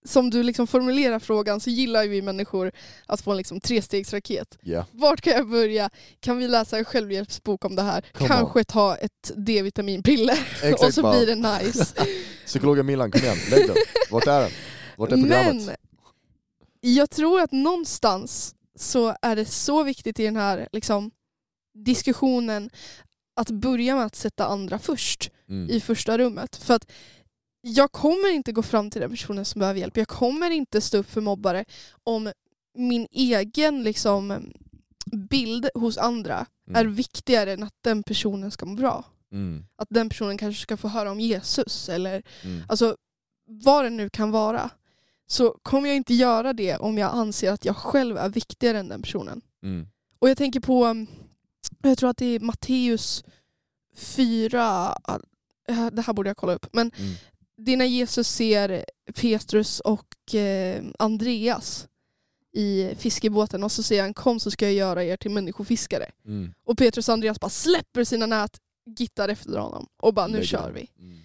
som 0.04 0.30
du 0.30 0.42
liksom 0.42 0.66
formulerar 0.66 1.18
frågan 1.18 1.60
så 1.60 1.70
gillar 1.70 2.02
ju 2.02 2.08
vi 2.08 2.22
människor 2.22 2.72
att 3.06 3.20
få 3.20 3.30
en 3.30 3.36
liksom 3.36 3.60
trestegsraket. 3.60 4.58
Ja, 4.60 4.86
Vart 4.92 5.20
kan 5.20 5.32
jag 5.32 5.48
börja? 5.48 5.90
Kan 6.20 6.38
vi 6.38 6.48
läsa 6.48 6.78
en 6.78 6.84
självhjälpsbok 6.84 7.64
om 7.64 7.76
det 7.76 7.82
här? 7.82 8.04
Come 8.12 8.28
Kanske 8.28 8.64
ta 8.64 8.96
ett 8.96 9.30
D-vitaminpiller 9.36 10.38
och 10.72 10.94
så 10.94 11.02
bara. 11.02 11.16
blir 11.16 11.26
det 11.26 11.34
nice. 11.34 11.94
Psykologen 12.46 12.86
Milan, 12.86 13.10
kom 13.10 13.20
igen, 13.20 13.36
lägg 13.50 13.66
den. 13.66 13.76
Vart 14.10 14.26
är 14.26 14.40
den? 14.40 14.50
Vart 14.96 15.12
är 15.12 15.16
programmet? 15.16 15.66
Men 15.66 15.76
jag 16.80 17.10
tror 17.10 17.40
att 17.40 17.52
någonstans 17.52 18.54
så 18.78 19.16
är 19.22 19.36
det 19.36 19.44
så 19.44 19.82
viktigt 19.82 20.20
i 20.20 20.24
den 20.24 20.36
här 20.36 20.68
liksom, 20.72 21.10
diskussionen 21.74 22.70
att 23.36 23.50
börja 23.50 23.96
med 23.96 24.04
att 24.04 24.16
sätta 24.16 24.46
andra 24.46 24.78
först 24.78 25.30
Mm. 25.48 25.70
i 25.70 25.80
första 25.80 26.18
rummet. 26.18 26.56
För 26.56 26.74
att 26.74 26.90
jag 27.60 27.92
kommer 27.92 28.32
inte 28.32 28.52
gå 28.52 28.62
fram 28.62 28.90
till 28.90 29.00
den 29.00 29.10
personen 29.10 29.44
som 29.44 29.58
behöver 29.58 29.80
hjälp. 29.80 29.96
Jag 29.96 30.08
kommer 30.08 30.50
inte 30.50 30.80
stå 30.80 30.98
upp 30.98 31.10
för 31.10 31.20
mobbare 31.20 31.64
om 32.04 32.32
min 32.74 33.06
egen 33.10 33.82
liksom, 33.82 34.52
bild 35.30 35.68
hos 35.74 35.98
andra 35.98 36.46
är 36.74 36.80
Mm. 36.84 36.94
viktigare 36.94 37.52
än 37.52 37.62
att 37.62 37.74
den 37.80 38.02
personen 38.02 38.50
ska 38.50 38.66
må 38.66 38.74
bra. 38.74 39.04
Mm. 39.32 39.64
Att 39.76 39.88
den 39.90 40.08
personen 40.08 40.38
kanske 40.38 40.62
ska 40.62 40.76
få 40.76 40.88
höra 40.88 41.10
om 41.10 41.20
Jesus 41.20 41.88
eller 41.88 42.22
Mm. 42.44 42.62
alltså 42.68 42.96
vad 43.46 43.84
det 43.84 43.90
nu 43.90 44.08
kan 44.10 44.30
vara. 44.30 44.70
Så 45.26 45.58
kommer 45.62 45.88
jag 45.88 45.96
inte 45.96 46.14
göra 46.14 46.52
det 46.52 46.76
om 46.76 46.98
jag 46.98 47.10
anser 47.14 47.52
att 47.52 47.64
jag 47.64 47.76
själv 47.76 48.16
är 48.16 48.28
viktigare 48.28 48.78
än 48.78 48.88
den 48.88 49.02
personen. 49.02 49.40
Mm. 49.62 49.86
Och 50.18 50.30
jag 50.30 50.38
tänker 50.38 50.60
på, 50.60 50.86
um, 50.86 51.06
jag 51.82 51.98
tror 51.98 52.10
att 52.10 52.16
det 52.16 52.26
är 52.26 52.40
Matteus 52.40 53.24
4, 53.96 54.96
äh, 55.68 55.90
det 55.92 56.02
här 56.02 56.12
borde 56.12 56.28
jag 56.30 56.36
kolla 56.36 56.54
upp, 56.54 56.66
men 56.72 56.90
Mm. 56.96 57.14
det 57.56 57.72
är 57.72 57.76
när 57.76 57.84
Jesus 57.84 58.28
ser 58.28 58.84
Petrus 59.14 59.80
och 59.80 60.34
eh, 60.34 60.84
Andreas 60.98 61.88
i 62.54 62.94
fiskebåten 62.98 63.62
och 63.64 63.72
så 63.72 63.82
säger 63.82 64.02
han 64.02 64.14
kom 64.14 64.40
så 64.40 64.50
ska 64.50 64.64
jag 64.64 64.74
göra 64.74 65.04
er 65.04 65.16
till 65.16 65.30
människofiskare. 65.30 66.10
Mm. 66.26 66.54
Och 66.64 66.78
Petrus 66.78 67.08
och 67.08 67.12
Andreas 67.12 67.40
bara 67.40 67.50
släpper 67.50 68.04
sina 68.04 68.26
nät, 68.26 68.58
gittar 68.98 69.28
efter 69.28 69.58
honom 69.58 69.86
och 69.96 70.14
bara 70.14 70.26
nu 70.26 70.32
Lägger 70.32 70.46
kör 70.46 70.70
vi. 70.72 70.90
Mm. 70.98 71.18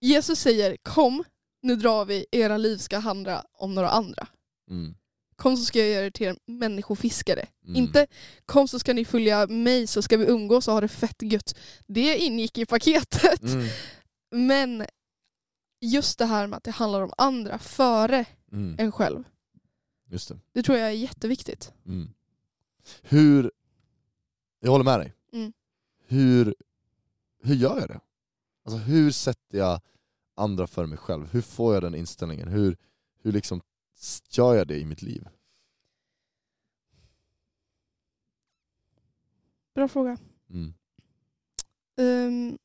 Jesus 0.00 0.40
säger 0.40 0.76
kom, 0.82 1.24
nu 1.62 1.76
drar 1.76 2.04
vi, 2.04 2.26
era 2.32 2.56
liv 2.56 2.76
ska 2.76 2.98
handla 2.98 3.44
om 3.52 3.74
några 3.74 3.88
andra. 3.90 4.26
Mm. 4.70 4.94
Kom 5.38 5.56
så 5.56 5.64
ska 5.64 5.78
jag 5.78 5.88
göra 5.88 6.06
er 6.06 6.10
till 6.10 6.38
människofiskare. 6.46 7.46
Mm. 7.64 7.76
Inte 7.76 8.06
kom 8.46 8.68
så 8.68 8.78
ska 8.78 8.92
ni 8.94 9.04
följa 9.04 9.46
mig 9.46 9.86
så 9.86 10.02
ska 10.02 10.16
vi 10.16 10.24
umgås 10.26 10.68
och 10.68 10.74
ha 10.74 10.80
det 10.80 10.88
fett 10.88 11.22
gött. 11.22 11.58
Det 11.86 12.16
ingick 12.18 12.58
i 12.58 12.66
paketet. 12.66 13.42
Mm. 13.42 13.66
Men 14.30 14.86
just 15.80 16.18
det 16.18 16.24
här 16.26 16.46
med 16.46 16.56
att 16.56 16.64
det 16.64 16.70
handlar 16.70 17.02
om 17.02 17.12
andra 17.16 17.58
före 17.58 18.24
Mm. 18.52 18.76
en 18.78 18.92
själv. 18.92 19.24
Just 20.10 20.28
det. 20.28 20.38
Det 20.52 20.62
tror 20.62 20.78
jag 20.78 20.88
är 20.88 20.92
jätteviktigt. 20.92 21.72
Mm. 21.86 22.08
Hur, 23.02 23.50
jag 24.60 24.70
håller 24.70 24.84
med 24.84 25.00
dig. 25.00 25.12
Mm. 25.32 25.52
Hur, 26.06 26.54
hur 27.42 27.54
gör 27.54 27.80
jag 27.80 27.88
det? 27.88 28.00
Alltså 28.64 28.78
hur 28.78 29.10
sätter 29.10 29.58
jag 29.58 29.80
andra 30.36 30.66
för 30.66 30.86
mig 30.86 30.98
själv? 30.98 31.32
Hur 31.32 31.40
får 31.42 31.74
jag 31.74 31.82
den 31.82 31.94
inställningen? 31.94 32.48
Hur, 32.48 32.76
hur 33.22 33.32
liksom 33.32 33.60
gör 34.30 34.54
jag 34.54 34.68
det 34.68 34.78
i 34.78 34.84
mitt 34.84 35.02
liv? 35.02 35.28
Bra 39.74 39.88
fråga. 39.88 40.18
Mm. 40.50 40.74
Ehm, 41.96 42.58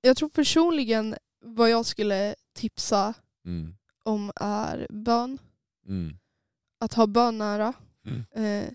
jag 0.00 0.16
tror 0.16 0.28
personligen 0.28 1.16
vad 1.40 1.70
jag 1.70 1.86
skulle 1.86 2.34
tipsa 2.52 3.14
Mm. 3.44 3.74
om 4.04 4.32
är 4.36 4.86
bön. 4.90 5.38
Mm. 5.86 6.16
Att 6.80 6.94
ha 6.94 7.06
bön 7.06 7.38
nära. 7.38 7.72
Eh, 8.34 8.68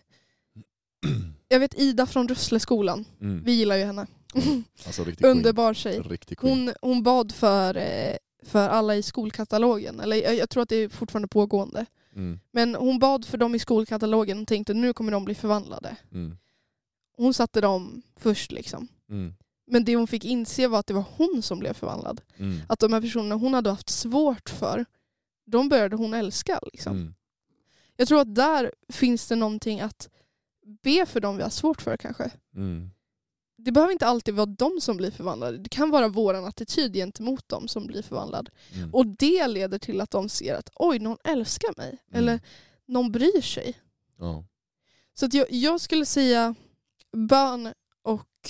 jag 1.47 1.59
vet 1.59 1.79
Ida 1.79 2.05
från 2.05 2.27
Rössleskolan. 2.27 3.05
Mm. 3.21 3.43
Vi 3.43 3.51
gillar 3.51 3.75
ju 3.75 3.83
henne. 3.83 4.07
Alltså. 4.85 5.05
Underbar 5.23 5.73
tjej. 5.73 6.19
Hon, 6.37 6.73
hon 6.81 7.03
bad 7.03 7.31
för, 7.31 7.77
eh, 7.77 8.15
för 8.45 8.69
alla 8.69 8.95
i 8.95 9.03
skolkatalogen. 9.03 9.99
Eller 9.99 10.33
jag, 10.33 10.49
tror 10.49 10.63
att 10.63 10.69
det 10.69 10.75
är 10.75 10.89
fortfarande 10.89 11.27
pågående. 11.27 11.85
Mm. 12.15 12.39
Men 12.51 12.75
hon 12.75 12.99
bad 12.99 13.25
för 13.25 13.37
dem 13.37 13.55
i 13.55 13.59
skolkatalogen 13.59 14.41
och 14.41 14.47
tänkte 14.47 14.73
nu 14.73 14.93
kommer 14.93 15.11
de 15.11 15.25
bli 15.25 15.35
förvandlade. 15.35 15.97
Mm. 16.11 16.37
Hon 17.17 17.33
satte 17.33 17.61
dem 17.61 18.01
först 18.15 18.51
liksom. 18.51 18.87
Mm. 19.09 19.33
Men 19.67 19.85
det 19.85 19.95
hon 19.95 20.07
fick 20.07 20.25
inse 20.25 20.67
var 20.67 20.79
att 20.79 20.87
det 20.87 20.93
var 20.93 21.05
hon 21.17 21.41
som 21.41 21.59
blev 21.59 21.73
förvandlad. 21.73 22.21
Mm. 22.37 22.61
Att 22.69 22.79
de 22.79 22.93
här 22.93 23.01
personerna 23.01 23.35
hon 23.35 23.53
hade 23.53 23.69
haft 23.69 23.89
svårt 23.89 24.49
för, 24.49 24.85
de 25.45 25.69
började 25.69 25.95
hon 25.95 26.13
älska. 26.13 26.59
Liksom. 26.73 26.97
Mm. 26.97 27.15
Jag 27.97 28.07
tror 28.07 28.19
att 28.19 28.35
där 28.35 28.71
finns 28.89 29.27
det 29.27 29.35
någonting 29.35 29.81
att 29.81 30.09
be 30.83 31.05
för 31.05 31.19
dem 31.19 31.37
vi 31.37 31.43
har 31.43 31.49
svårt 31.49 31.81
för 31.81 31.97
kanske. 31.97 32.31
Mm. 32.55 32.89
Det 33.65 33.71
behöver 33.71 33.93
inte 33.93 34.07
alltid 34.07 34.33
vara 34.33 34.45
de 34.45 34.81
som 34.81 34.97
blir 34.97 35.11
förvandlade. 35.11 35.57
Det 35.57 35.69
kan 35.69 35.89
vara 35.89 36.07
vår 36.07 36.33
attityd 36.33 36.93
gentemot 36.93 37.49
dem 37.49 37.67
som 37.67 37.87
blir 37.87 38.01
förvandlad. 38.01 38.49
Mm. 38.73 38.93
Och 38.93 39.07
det 39.07 39.47
leder 39.47 39.79
till 39.79 40.01
att 40.01 40.11
de 40.11 40.29
ser 40.29 40.55
att 40.55 40.69
oj, 40.75 40.99
någon 40.99 41.17
älskar 41.23 41.73
mig. 41.77 41.87
Mm. 41.87 41.99
Eller 42.11 42.39
någon 42.85 43.11
bryr 43.11 43.41
sig. 43.41 43.81
Ja. 44.17 44.45
Så 45.13 45.25
att 45.25 45.33
jag, 45.33 45.51
jag 45.51 45.81
skulle 45.81 46.05
säga 46.05 46.55
bön 47.11 47.73
och 48.01 48.49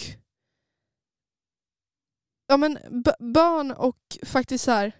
ja, 2.47 2.57
men 2.57 2.77
bön 3.19 3.71
och 3.71 4.17
faktiskt 4.23 4.63
så 4.63 4.71
här 4.71 4.91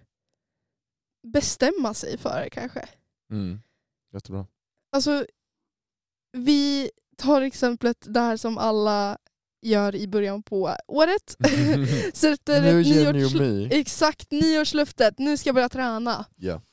bestämma 1.22 1.94
sig 1.94 2.18
för 2.18 2.40
det 2.40 2.50
kanske. 2.50 2.88
Mm. 3.30 3.60
Jättebra. 4.12 4.46
Alltså, 4.92 5.26
vi 6.32 6.90
tar 7.16 7.42
exemplet 7.42 8.06
där 8.08 8.36
som 8.36 8.58
alla 8.58 9.18
gör 9.68 9.94
i 9.96 10.08
början 10.08 10.42
på 10.42 10.76
året. 10.86 11.36
Sätter 12.14 12.62
New 12.62 12.80
year, 12.86 13.12
nyårs... 13.12 13.34
new 13.34 13.42
me. 13.68 13.68
Exakt, 13.76 14.30
nyårslöftet. 14.30 15.18
Nu 15.18 15.36
ska 15.36 15.48
jag 15.48 15.54
börja 15.54 15.68
träna. 15.68 16.24
Ja. 16.36 16.60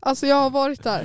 Alltså 0.00 0.26
jag 0.26 0.36
har 0.36 0.50
varit 0.50 0.82
där. 0.82 1.02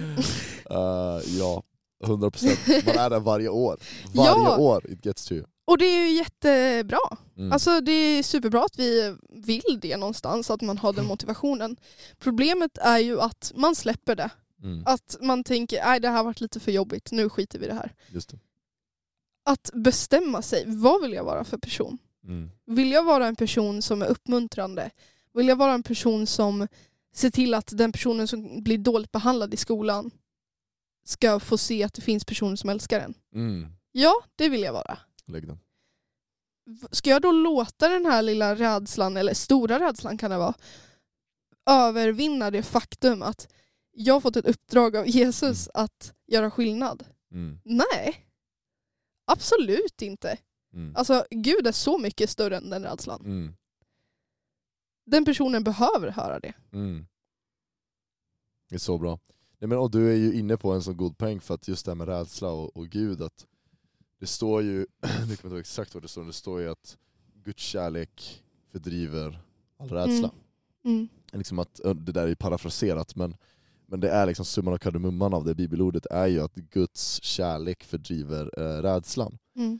Uh, 0.71 1.21
ja, 1.39 1.63
100%. 2.03 2.85
Man 2.85 2.97
är 2.97 3.09
där 3.09 3.19
varje 3.19 3.49
år. 3.49 3.79
Varje 4.13 4.29
Ja. 4.31 4.57
år 4.57 4.91
it 4.91 5.05
gets 5.05 5.25
to 5.25 5.33
you. 5.33 5.45
Och 5.65 5.77
det 5.77 5.85
är 5.85 6.07
ju 6.07 6.11
jättebra. 6.17 6.99
Mm. 7.37 7.51
Alltså 7.51 7.81
det 7.81 7.91
är 7.91 8.23
superbra 8.23 8.63
att 8.63 8.79
vi 8.79 9.15
vill 9.29 9.79
det 9.81 9.97
någonstans, 9.97 10.51
att 10.51 10.61
man 10.61 10.77
har 10.77 10.93
den 10.93 11.05
motivationen. 11.13 11.77
Problemet 12.19 12.77
är 12.77 12.97
ju 12.97 13.21
att 13.21 13.51
man 13.55 13.75
släpper 13.75 14.15
det. 14.15 14.29
mm. 14.63 14.83
Att 14.85 15.15
man 15.21 15.43
tänker, 15.43 15.85
nej 15.85 15.99
det 15.99 16.09
här 16.09 16.23
varit 16.23 16.41
lite 16.41 16.59
för 16.59 16.71
jobbigt, 16.71 17.11
nu 17.11 17.29
skiter 17.29 17.59
vi 17.59 17.65
i 17.65 17.67
det 17.69 17.75
här. 17.75 17.93
Just 18.09 18.29
det. 18.29 18.37
Att 19.47 19.69
bestämma 19.73 20.41
sig. 20.41 20.63
Vad 20.67 21.01
vill 21.01 21.13
jag 21.13 21.23
vara 21.23 21.43
för 21.43 21.57
person? 21.57 21.97
Mm. 22.23 22.51
Vill 22.65 22.91
jag 22.91 23.03
vara 23.03 23.27
en 23.27 23.35
person 23.35 23.81
som 23.81 24.01
är 24.01 24.05
uppmuntrande? 24.05 24.91
Vill 25.33 25.47
jag 25.47 25.55
vara 25.55 25.73
en 25.73 25.83
person 25.83 26.27
som 26.27 26.67
ser 27.13 27.29
till 27.29 27.53
att 27.53 27.77
den 27.77 27.91
personen 27.91 28.27
som 28.27 28.63
blir 28.63 28.77
dåligt 28.77 29.11
behandlad 29.11 29.53
i 29.53 29.57
skolan 29.57 30.11
ska 31.05 31.39
få 31.39 31.57
se 31.57 31.83
att 31.83 31.93
det 31.93 32.01
finns 32.01 32.25
personer 32.25 32.55
som 32.55 32.69
älskar 32.69 32.99
en? 32.99 33.13
Mm. 33.33 33.69
Ja, 33.91 34.13
det 34.35 34.49
vill 34.49 34.61
jag 34.61 34.73
vara. 34.73 34.97
Lägg 35.27 35.47
den. 35.47 35.59
Ska 36.91 37.09
jag 37.09 37.21
då 37.21 37.31
låta 37.31 37.89
den 37.89 38.05
här 38.05 38.21
lilla 38.21 38.55
rädslan, 38.55 39.17
eller 39.17 39.33
stora 39.33 39.79
rädslan 39.79 40.17
kan 40.17 40.31
det 40.31 40.37
vara, 40.37 40.53
övervinna 41.69 42.51
det 42.51 42.63
faktum 42.63 43.21
att 43.21 43.47
jag 43.91 44.13
har 44.13 44.21
fått 44.21 44.35
ett 44.35 44.45
uppdrag 44.45 44.95
av 44.95 45.07
Jesus 45.07 45.69
att 45.73 46.13
göra 46.27 46.51
skillnad? 46.51 47.03
Mm. 47.31 47.59
Nej. 47.63 48.26
Absolut 49.27 50.01
inte. 50.01 50.37
Mm. 50.73 50.95
Alltså 50.95 51.25
Gud 51.29 51.67
är 51.67 51.71
så 51.71 51.97
mycket 51.97 52.29
större 52.29 52.57
än 52.57 52.69
den 52.69 52.83
rädslan. 52.83 53.21
Mm. 53.25 53.53
Den 55.05 55.25
personen 55.25 55.63
behöver 55.63 56.11
höra 56.11 56.39
det. 56.39 56.53
Mm. 56.71 57.07
Det 58.69 58.75
är 58.75 58.79
så 58.79 58.97
bra. 58.97 59.19
Nej, 59.59 59.67
men, 59.67 59.77
och 59.77 59.91
du 59.91 60.11
är 60.11 60.15
ju 60.15 60.33
inne 60.33 60.57
på 60.57 60.71
en 60.71 60.83
så 60.83 60.93
god 60.93 61.17
poäng 61.17 61.41
för 61.41 61.53
att 61.53 61.67
just 61.67 61.85
det 61.85 61.91
här 61.91 61.95
med 61.95 62.07
rädsla 62.07 62.49
och, 62.49 62.77
och 62.77 62.87
Gud, 62.87 63.21
att 63.21 63.45
det 64.19 64.27
står 64.27 64.61
ju, 64.61 64.77
nu 64.77 64.85
kommer 65.01 65.19
jag 65.19 65.31
inte 65.31 65.47
ihåg 65.47 65.59
exakt 65.59 65.93
vad 65.93 66.03
det 66.03 66.07
står, 66.07 66.21
men 66.21 66.27
det 66.27 66.33
står 66.33 66.61
ju 66.61 66.69
att 66.69 66.97
Guds 67.33 67.63
kärlek 67.63 68.43
fördriver 68.71 69.41
all 69.77 69.89
rädsla. 69.89 70.31
Mm. 70.83 71.07
Liksom 71.31 71.59
att, 71.59 71.75
det 71.83 72.11
där 72.11 72.23
är 72.23 72.27
ju 72.27 72.35
parafraserat 72.35 73.15
men, 73.15 73.35
men 73.87 73.99
det 73.99 74.09
är 74.09 74.25
liksom 74.25 74.45
summan 74.45 74.73
av 74.73 74.77
kardemumman 74.77 75.33
av 75.33 75.45
det 75.45 75.55
bibelordet 75.55 76.05
är 76.05 76.27
ju 76.27 76.39
att 76.39 76.55
Guds 76.55 77.23
kärlek 77.23 77.83
fördriver 77.83 78.51
eh, 78.57 78.81
rädslan. 78.81 79.37
Mm. 79.55 79.79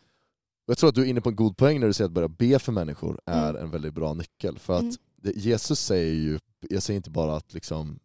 Och 0.67 0.71
jag 0.71 0.77
tror 0.77 0.89
att 0.89 0.95
du 0.95 1.01
är 1.01 1.05
inne 1.05 1.21
på 1.21 1.29
en 1.29 1.35
god 1.35 1.57
poäng 1.57 1.79
när 1.79 1.87
du 1.87 1.93
säger 1.93 2.05
att 2.07 2.11
börja 2.13 2.27
be 2.27 2.59
för 2.59 2.71
människor 2.71 3.19
är 3.25 3.49
Mm. 3.49 3.61
en 3.63 3.71
väldigt 3.71 3.93
bra 3.93 4.13
nyckel. 4.13 4.59
För 4.59 4.73
att 4.73 4.81
Mm. 4.81 4.93
det, 5.21 5.31
Jesus 5.35 5.79
säger 5.79 6.13
ju, 6.13 6.39
jag 6.69 6.83
säger 6.83 6.95
inte 6.97 7.09
bara 7.09 7.35
att 7.35 7.53
liksom, 7.53 7.99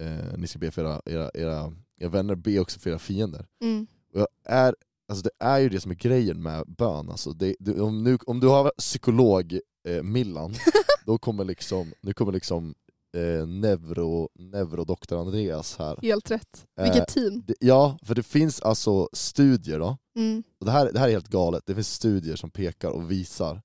eh, 0.00 0.36
ni 0.38 0.46
ska 0.46 0.58
be 0.58 0.70
för 0.70 0.82
era, 0.84 1.00
era, 1.06 1.30
era, 1.34 1.72
era 2.00 2.08
vänner, 2.08 2.34
be 2.34 2.58
också 2.58 2.78
för 2.80 2.90
era 2.90 2.98
fiender. 2.98 3.46
Mm. 3.62 3.86
Och 4.14 4.20
jag 4.20 4.28
är, 4.44 4.74
alltså 5.08 5.22
det 5.22 5.44
är 5.44 5.58
ju 5.58 5.68
det 5.68 5.80
som 5.80 5.90
är 5.90 5.94
grejen 5.96 6.42
med 6.42 6.64
bön. 6.66 7.08
Alltså 7.10 7.32
det, 7.32 7.56
det, 7.60 7.80
om, 7.80 8.04
nu, 8.04 8.18
om 8.26 8.40
du 8.40 8.46
har 8.46 8.72
psykolog 8.78 9.58
eh, 9.88 10.02
Millan, 10.02 10.54
då 11.06 11.18
kommer 11.18 11.44
liksom, 11.44 11.92
nu 12.00 12.12
kommer 12.12 12.32
liksom 12.32 12.74
eh, 13.16 13.46
neuro, 13.46 14.28
neurodoktor 14.34 15.20
Andreas 15.20 15.76
här. 15.78 15.98
Helt 16.02 16.30
rätt. 16.30 16.66
Eh, 16.80 16.84
Vilket 16.84 17.08
team. 17.08 17.42
Det, 17.46 17.54
ja, 17.60 17.98
för 18.02 18.14
det 18.14 18.22
finns 18.22 18.60
alltså 18.62 19.08
studier 19.12 19.78
då, 19.78 19.96
Mm. 20.16 20.42
och 20.60 20.66
det, 20.66 20.72
här, 20.72 20.92
det 20.92 20.98
här 20.98 21.08
är 21.08 21.12
helt 21.12 21.28
galet, 21.28 21.62
det 21.66 21.74
finns 21.74 21.92
studier 21.94 22.36
som 22.36 22.50
pekar 22.50 22.90
och 22.90 23.10
visar, 23.10 23.62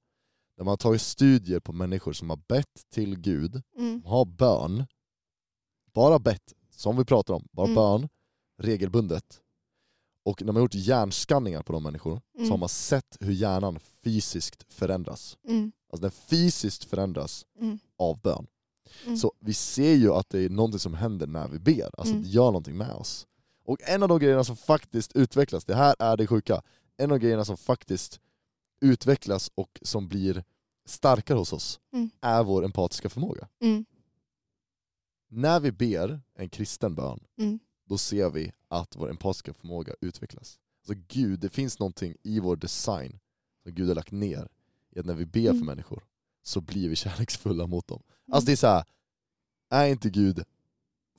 när 0.57 0.63
man 0.65 0.71
har 0.71 0.77
tagit 0.77 1.01
studier 1.01 1.59
på 1.59 1.73
människor 1.73 2.13
som 2.13 2.29
har 2.29 2.39
bett 2.47 2.81
till 2.93 3.19
Gud, 3.19 3.62
Mm. 3.77 4.03
har 4.05 4.25
bön, 4.25 4.85
bara 5.93 6.19
bett, 6.19 6.53
som 6.75 6.97
vi 6.97 7.05
pratar 7.05 7.33
om, 7.33 7.47
bara 7.51 7.65
Mm. 7.67 7.75
bön, 7.75 8.09
regelbundet. 8.62 9.39
Och 10.25 10.41
när 10.41 10.45
man 10.47 10.55
har 10.55 10.62
gjort 10.63 10.75
hjärnskanningar 10.75 11.63
på 11.63 11.73
de 11.73 11.83
människor 11.83 12.21
så 12.35 12.39
Mm. 12.39 12.51
har 12.51 12.57
man 12.57 12.69
sett 12.69 13.17
hur 13.19 13.31
hjärnan 13.33 13.79
fysiskt 13.79 14.73
förändras. 14.73 15.38
Mm. 15.47 15.71
Alltså 15.93 16.01
den 16.01 16.12
fysiskt 16.12 16.83
förändras 16.83 17.45
Mm. 17.59 17.79
av 17.97 18.21
bön. 18.21 18.47
Mm. 19.05 19.17
Så 19.17 19.33
vi 19.39 19.53
ser 19.53 19.93
ju 19.93 20.13
att 20.13 20.29
det 20.29 20.39
är 20.39 20.49
någonting 20.49 20.79
som 20.79 20.93
händer 20.93 21.27
när 21.27 21.47
vi 21.47 21.59
ber, 21.59 21.89
alltså 21.99 22.13
Mm. 22.13 22.23
det 22.23 22.29
gör 22.29 22.45
någonting 22.45 22.77
med 22.77 22.91
oss. 22.91 23.27
Och 23.65 23.77
en 23.81 24.03
av 24.03 24.09
de 24.09 24.19
grejerna 24.19 24.43
som 24.43 24.55
faktiskt 24.55 25.15
utvecklas, 25.15 25.65
det 25.65 25.75
här 25.75 25.95
är 25.99 26.17
det 26.17 26.27
sjuka, 26.27 26.61
en 26.97 27.11
av 27.11 27.17
grejerna 27.17 27.45
som 27.45 27.57
faktiskt 27.57 28.19
utvecklas 28.81 29.51
och 29.55 29.79
som 29.81 30.07
blir 30.07 30.43
starkare 30.85 31.37
hos 31.37 31.53
oss 31.53 31.79
Mm. 31.93 32.09
är 32.21 32.43
vår 32.43 32.65
empatiska 32.65 33.09
förmåga. 33.09 33.47
Mm. 33.61 33.85
När 35.29 35.59
vi 35.59 35.71
ber 35.71 36.21
en 36.35 36.49
kristen 36.49 36.95
bön, 36.95 37.19
Mm. 37.37 37.59
då 37.85 37.97
ser 37.97 38.29
vi 38.29 38.51
att 38.67 38.95
vår 38.95 39.09
empatiska 39.09 39.53
förmåga 39.53 39.93
utvecklas. 40.01 40.59
Alltså 40.79 41.03
Gud, 41.07 41.39
det 41.39 41.49
finns 41.49 41.79
någonting 41.79 42.15
i 42.23 42.39
vår 42.39 42.55
design 42.55 43.19
som 43.63 43.71
Gud 43.75 43.87
har 43.87 43.95
lagt 43.95 44.11
ner 44.11 44.47
i 44.91 44.99
att 44.99 45.05
när 45.05 45.13
vi 45.13 45.25
ber 45.25 45.41
för 45.49 45.49
Mm. 45.55 45.65
människor 45.65 46.03
så 46.43 46.62
blir 46.62 46.89
vi 46.89 46.95
kärleksfulla 47.03 47.67
mot 47.67 47.88
dem. 47.88 48.01
Mm. 48.08 48.36
Alltså 48.36 48.45
det 48.45 48.51
är 48.51 48.56
så 48.56 48.67
här, 48.67 48.84
är 49.69 49.88
inte 49.88 50.10
Gud 50.10 50.43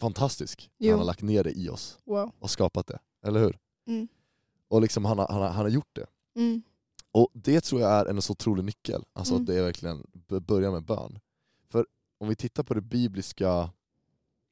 fantastisk? 0.01 0.71
Jo. 0.79 0.91
Han 0.91 0.99
har 0.99 1.07
lagt 1.07 1.23
ner 1.23 1.45
det 1.45 1.53
i 1.59 1.69
oss 1.69 1.99
Wow. 2.05 2.33
och 2.39 2.51
skapat 2.51 2.87
det, 2.87 2.99
eller 3.23 3.41
hur? 3.41 3.59
Mm. 3.87 4.09
Och 4.69 4.81
liksom 4.83 5.05
han, 5.05 5.19
har, 5.19 5.29
han, 5.29 5.41
har, 5.43 5.49
han 5.49 5.65
har 5.65 5.69
gjort 5.71 5.95
det. 5.97 6.07
Mm. 6.37 6.63
Och 7.13 7.29
det 7.33 7.61
tror 7.61 7.81
jag 7.81 7.91
är 7.91 8.07
en 8.07 8.23
så 8.23 8.33
otrolig 8.33 8.65
nyckel, 8.65 9.05
alltså 9.13 9.35
Mm. 9.35 9.43
att 9.43 9.47
det 9.47 9.59
är 9.59 9.63
verkligen 9.63 10.07
börja 10.47 10.71
med 10.71 10.85
bön. 10.85 11.19
För 11.71 11.87
om 12.19 12.29
vi 12.29 12.37
tittar 12.37 12.63
på 12.63 12.75
det 12.75 12.81
bibliska, 12.81 13.71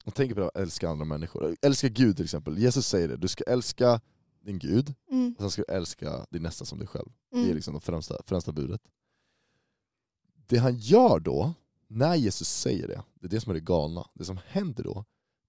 och 0.04 0.14
tänker 0.14 0.34
på 0.34 0.40
det 0.40 0.44
här, 0.44 0.50
att 0.50 0.56
älska 0.62 0.88
andra 0.88 1.04
människor. 1.04 1.56
Älska 1.62 1.88
Gud 1.88 2.16
till 2.16 2.24
exempel, 2.24 2.58
Jesus 2.58 2.86
säger 2.86 3.08
det, 3.08 3.16
du 3.16 3.28
ska 3.28 3.44
älska 3.44 4.00
din 4.44 4.58
Gud, 4.58 4.94
Mm. 5.10 5.32
och 5.38 5.40
sen 5.42 5.50
ska 5.50 5.62
du 5.68 5.72
älska 5.74 6.26
din 6.30 6.42
nästa 6.42 6.64
som 6.64 6.78
dig 6.78 6.86
själv. 6.88 7.08
Det 7.30 7.36
Mm. 7.38 7.50
är 7.50 7.54
liksom 7.54 7.74
det 7.74 7.80
främsta, 7.80 8.16
främsta 8.26 8.52
budet. 8.52 8.80
Det 10.46 10.58
han 10.58 10.76
gör 10.78 11.18
då, 11.20 11.54
när 11.88 12.14
Jesus 12.14 12.48
säger 12.48 12.88
det, 12.88 13.02
det 13.14 13.26
är 13.26 13.30
det 13.30 13.40
som 13.40 13.50
är 13.50 13.54
det 13.54 13.60
galna. 13.60 14.06
Det 14.14 14.24
som 14.24 14.38
händer 14.46 14.84
då, 14.84 15.04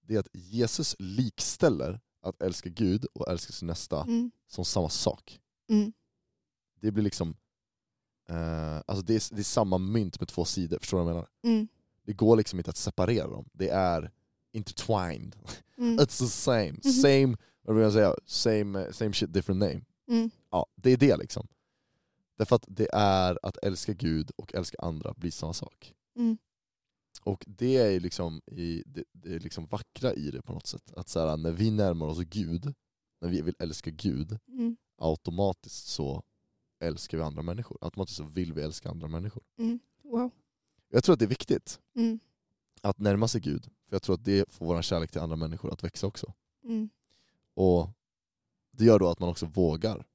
det 0.06 0.14
är 0.14 0.18
att 0.18 0.28
Jesus 0.32 0.96
likställer 0.98 2.00
att 2.22 2.42
älska 2.42 2.68
Gud 2.68 3.04
och 3.14 3.28
älska 3.28 3.52
sin 3.52 3.66
nästa 3.68 4.02
Mm. 4.02 4.30
som 4.48 4.64
samma 4.64 4.88
sak. 4.88 5.40
Mm. 5.70 5.92
Det 6.80 6.90
blir 6.90 7.04
liksom, 7.04 7.36
eh, 8.28 8.76
alltså 8.86 9.04
det 9.04 9.14
är, 9.14 9.34
det 9.34 9.40
är 9.40 9.44
samma 9.44 9.78
mynt 9.78 10.20
med 10.20 10.28
två 10.28 10.44
sidor, 10.44 10.78
förstår 10.78 10.98
du 10.98 11.04
vad 11.04 11.10
jag 11.10 11.14
menar? 11.16 11.28
Mm. 11.56 11.68
Det 12.06 12.12
går 12.12 12.36
liksom 12.36 12.58
inte 12.60 12.70
att 12.70 12.76
separera 12.76 13.26
dem, 13.26 13.48
det 13.52 13.68
är 13.68 14.10
intertwined. 14.52 15.36
Mm. 15.78 15.98
It's 15.98 16.18
the 16.18 16.26
same, 16.28 16.72
Mhm. 16.72 16.92
same, 16.92 17.36
vad 17.62 17.76
vill 17.76 17.84
jag 17.84 17.92
säga, 17.92 18.14
same, 18.26 18.82
eh, 18.84 18.92
same 18.92 19.12
shit 19.12 19.32
different 19.32 19.60
name. 19.60 19.80
Mm. 20.08 20.30
Ja, 20.50 20.66
det 20.76 20.90
är 20.90 20.96
det 20.96 21.16
liksom. 21.16 21.46
Därför 22.36 22.56
att 22.56 22.64
det 22.68 22.88
är 22.92 23.38
att 23.42 23.56
älska 23.62 23.92
Gud 23.92 24.30
och 24.36 24.54
älska 24.54 24.76
andra 24.80 25.14
blir 25.16 25.30
samma 25.30 25.52
sak. 25.52 25.94
Mm. 26.16 26.38
Och 27.22 27.44
det 27.46 27.76
är 27.76 28.00
liksom, 28.00 28.42
i, 28.46 28.82
det, 28.86 29.04
det 29.12 29.34
är 29.34 29.40
liksom 29.40 29.66
vackra 29.66 30.14
i 30.14 30.30
det 30.30 30.42
på 30.42 30.52
något 30.52 30.66
sätt. 30.66 30.92
Att 30.96 31.08
så 31.08 31.20
här, 31.26 31.36
när 31.36 31.52
vi 31.52 31.70
närmar 31.70 32.06
oss 32.06 32.18
Gud, 32.18 32.74
när 33.20 33.28
vi 33.28 33.42
vill 33.42 33.54
älska 33.58 33.90
Gud, 33.90 34.38
Mm. 34.48 34.76
automatiskt 34.98 35.86
så 35.86 36.22
älskar 36.80 37.18
vi 37.18 37.24
andra 37.24 37.42
människor. 37.42 37.78
Automatiskt 37.80 38.16
så 38.16 38.24
vill 38.24 38.52
vi 38.52 38.62
älska 38.62 38.90
andra 38.90 39.08
människor. 39.08 39.42
Mm. 39.58 39.78
Wow. 40.02 40.30
Jag 40.88 41.04
tror 41.04 41.12
att 41.12 41.18
det 41.18 41.24
är 41.24 41.28
viktigt 41.28 41.80
Mm. 41.96 42.18
att 42.82 42.98
närma 42.98 43.28
sig 43.28 43.40
Gud, 43.40 43.64
för 43.64 43.94
jag 43.94 44.02
tror 44.02 44.14
att 44.14 44.24
det 44.24 44.52
får 44.52 44.66
vår 44.66 44.82
kärlek 44.82 45.10
till 45.10 45.20
andra 45.20 45.36
människor 45.36 45.72
att 45.72 45.84
växa 45.84 46.06
också. 46.06 46.32
Mm. 46.64 46.88
Och 47.54 47.90
det 48.70 48.84
gör 48.84 48.98
då 48.98 49.08
att 49.08 49.18
man 49.18 49.28
också 49.28 49.46
vågar 49.46 50.06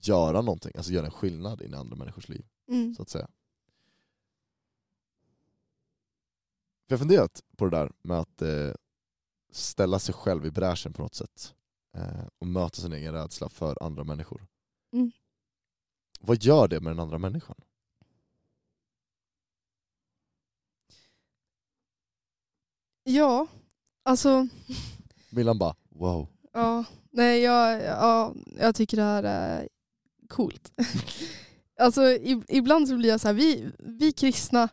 göra 0.00 0.42
någonting, 0.42 0.72
alltså 0.76 0.92
göra 0.92 1.06
en 1.06 1.12
skillnad 1.12 1.62
i 1.62 1.74
andra 1.74 1.96
människors 1.96 2.28
liv. 2.28 2.46
Mm. 2.68 2.94
så 2.94 3.02
att 3.02 3.08
säga. 3.08 3.28
För 6.86 6.94
jag 6.94 6.98
har 6.98 6.98
funderat 6.98 7.42
på 7.56 7.64
det 7.64 7.76
där 7.76 7.92
med 8.02 8.18
att 8.18 8.42
eh, 8.42 8.72
ställa 9.50 9.98
sig 9.98 10.14
själv 10.14 10.46
i 10.46 10.50
bräschen 10.50 10.92
på 10.92 11.02
något 11.02 11.14
sätt. 11.14 11.54
Eh, 11.94 12.26
och 12.38 12.46
möta 12.46 12.80
sin 12.82 12.92
egen 12.92 13.14
rädsla 13.14 13.48
för 13.48 13.82
andra 13.82 14.04
människor. 14.04 14.46
Mm. 14.92 15.12
Vad 16.20 16.42
gör 16.42 16.68
det 16.68 16.80
med 16.80 16.90
den 16.90 17.00
andra 17.00 17.18
människan? 17.18 17.56
Ja, 23.04 23.46
alltså 24.02 24.48
Millan 25.30 25.58
bara 25.58 25.76
wow. 25.88 26.28
Ja, 26.52 26.84
nej 27.10 27.40
jag, 27.40 27.82
ja, 27.82 28.34
jag 28.58 28.74
tycker 28.74 28.96
det 28.96 29.02
här 29.02 29.22
är 29.22 29.68
coolt. 30.28 30.72
alltså 31.80 32.02
i, 32.02 32.42
ibland 32.48 32.88
så 32.88 32.96
blir 32.96 33.08
jag 33.08 33.20
så 33.20 33.28
här, 33.28 33.34
vi, 33.34 33.68
vi 33.78 34.12
kristna 34.12 34.68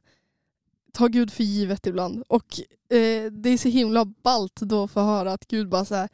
tar 0.93 1.09
Gud 1.09 1.33
för 1.33 1.43
givet 1.43 1.87
ibland 1.87 2.23
och 2.27 2.59
eh, 2.89 3.31
det 3.31 3.49
är 3.49 3.57
så 3.57 3.69
himla 3.69 4.05
ballt 4.05 4.55
då 4.55 4.83
att 4.83 4.91
få 4.91 4.99
höra 5.01 5.33
att 5.33 5.47
Gud 5.47 5.69
bara 5.69 5.85
så 5.85 5.95
här, 5.95 6.09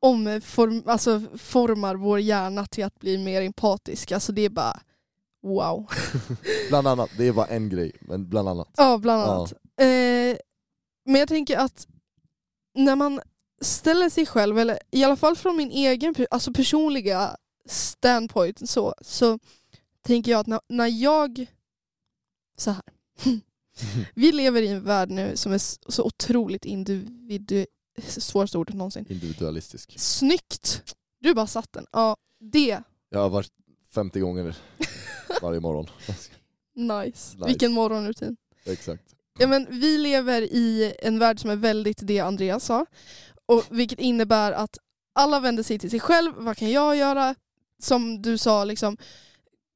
omform, 0.00 0.82
alltså 0.86 1.22
formar 1.38 1.94
vår 1.94 2.20
hjärna 2.20 2.66
till 2.66 2.84
att 2.84 2.98
bli 3.00 3.18
mer 3.18 3.42
empatisk. 3.42 4.12
Alltså 4.12 4.32
det 4.32 4.42
är 4.42 4.50
bara 4.50 4.80
wow. 5.42 5.86
Bland 6.68 6.88
annat, 6.88 7.10
det 7.18 7.28
är 7.28 7.32
bara 7.32 7.46
en 7.46 7.68
grej, 7.68 7.92
men 8.00 8.28
bland 8.28 8.48
annat. 8.48 8.68
Ja, 8.76 8.98
bland 8.98 9.22
Ja. 9.22 9.34
annat. 9.34 9.52
Eh, 9.52 10.38
men 11.04 11.20
jag 11.20 11.28
tänker 11.28 11.56
att 11.58 11.86
när 12.74 12.96
man 12.96 13.20
ställer 13.60 14.10
sig 14.10 14.26
själv, 14.26 14.58
eller 14.58 14.78
i 14.90 15.04
alla 15.04 15.16
fall 15.16 15.36
från 15.36 15.56
min 15.56 15.70
egen 15.70 16.14
alltså 16.30 16.52
personliga 16.52 17.36
standpoint, 17.66 18.70
så, 18.70 18.94
så 19.00 19.38
tänker 20.02 20.30
jag 20.32 20.40
att 20.40 20.46
när, 20.46 20.60
när 20.68 20.86
jag... 20.86 21.46
Så 22.56 22.70
här. 22.70 22.82
Vi 24.14 24.32
lever 24.32 24.62
i 24.62 24.68
en 24.68 24.84
värld 24.84 25.10
nu 25.10 25.36
som 25.36 25.52
är 25.52 25.90
så 25.92 26.04
otroligt 26.04 26.64
individu... 26.64 27.66
Svåraste 28.06 28.58
ordet 28.58 28.74
någonsin. 28.74 29.06
Individualistisk. 29.08 29.94
Snyggt! 29.98 30.94
Du 31.20 31.34
bara 31.34 31.46
satt 31.46 31.72
den. 31.72 31.86
Ja, 31.92 32.16
det. 32.38 32.82
Jag 33.08 33.18
har 33.18 33.30
varit 33.30 33.52
50 33.94 34.20
gånger 34.20 34.56
varje 35.42 35.60
morgon. 35.60 35.86
Nice. 36.08 36.30
Nice. 36.74 37.36
Vilken 37.46 37.72
morgonrutin. 37.72 38.36
Exakt. 38.64 39.14
Ja, 39.38 39.46
men 39.46 39.66
vi 39.70 39.98
lever 39.98 40.42
i 40.42 40.94
en 40.98 41.18
värld 41.18 41.40
som 41.40 41.50
är 41.50 41.56
väldigt 41.56 41.98
det 42.02 42.20
Andreas 42.20 42.64
sa. 42.64 42.86
Och 43.46 43.64
vilket 43.70 44.00
innebär 44.00 44.52
att 44.52 44.78
alla 45.12 45.40
vänder 45.40 45.62
sig 45.62 45.78
till 45.78 45.90
sig 45.90 46.00
själv. 46.00 46.32
Vad 46.36 46.56
kan 46.56 46.70
jag 46.70 46.96
göra? 46.96 47.34
Som 47.80 48.22
du 48.22 48.38
sa, 48.38 48.64
liksom, 48.64 48.96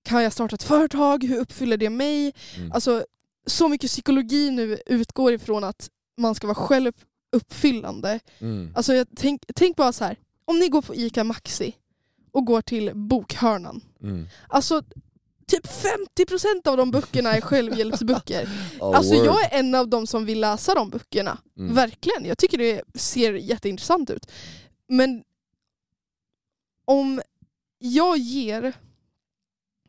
kan 0.04 0.22
jag 0.22 0.32
starta 0.32 0.54
ett 0.54 0.62
företag? 0.62 1.24
Hur 1.24 1.38
uppfyller 1.38 1.76
det 1.76 1.90
mig? 1.90 2.32
Mm. 2.56 2.72
Alltså, 2.72 3.04
så 3.46 3.68
mycket 3.68 3.90
psykologi 3.90 4.50
nu 4.50 4.78
utgår 4.86 5.32
ifrån 5.32 5.64
att 5.64 5.90
man 6.16 6.34
ska 6.34 6.46
vara 6.46 6.54
självuppfyllande. 6.54 8.20
Mm. 8.38 8.72
Alltså, 8.76 8.94
jag 8.94 9.06
tänk, 9.16 9.42
tänk 9.54 9.76
bara 9.76 9.92
så 9.92 10.04
här. 10.04 10.16
om 10.44 10.58
ni 10.58 10.68
går 10.68 10.82
på 10.82 10.94
ICA 10.94 11.24
Maxi 11.24 11.76
och 12.32 12.44
går 12.46 12.60
till 12.62 12.90
bokhörnan. 12.94 13.80
Mm. 14.02 14.26
Alltså, 14.48 14.82
typ 15.46 15.66
50% 16.16 16.68
av 16.68 16.76
de 16.76 16.90
böckerna 16.90 17.32
är 17.32 17.40
självhjälpsböcker. 17.40 18.48
Oh, 18.80 18.96
Alltså 18.96 19.14
word. 19.14 19.26
jag 19.26 19.44
är 19.52 19.58
en 19.58 19.74
av 19.74 19.88
de 19.88 20.06
som 20.06 20.24
vill 20.24 20.40
läsa 20.40 20.74
de 20.74 20.90
böckerna. 20.90 21.38
Mm. 21.58 21.74
Verkligen. 21.74 22.24
Jag 22.24 22.38
tycker 22.38 22.58
det 22.58 22.82
ser 22.94 23.32
jätteintressant 23.32 24.10
ut. 24.10 24.30
Men 24.88 25.24
om 26.84 27.22
jag 27.78 28.18
ger 28.18 28.72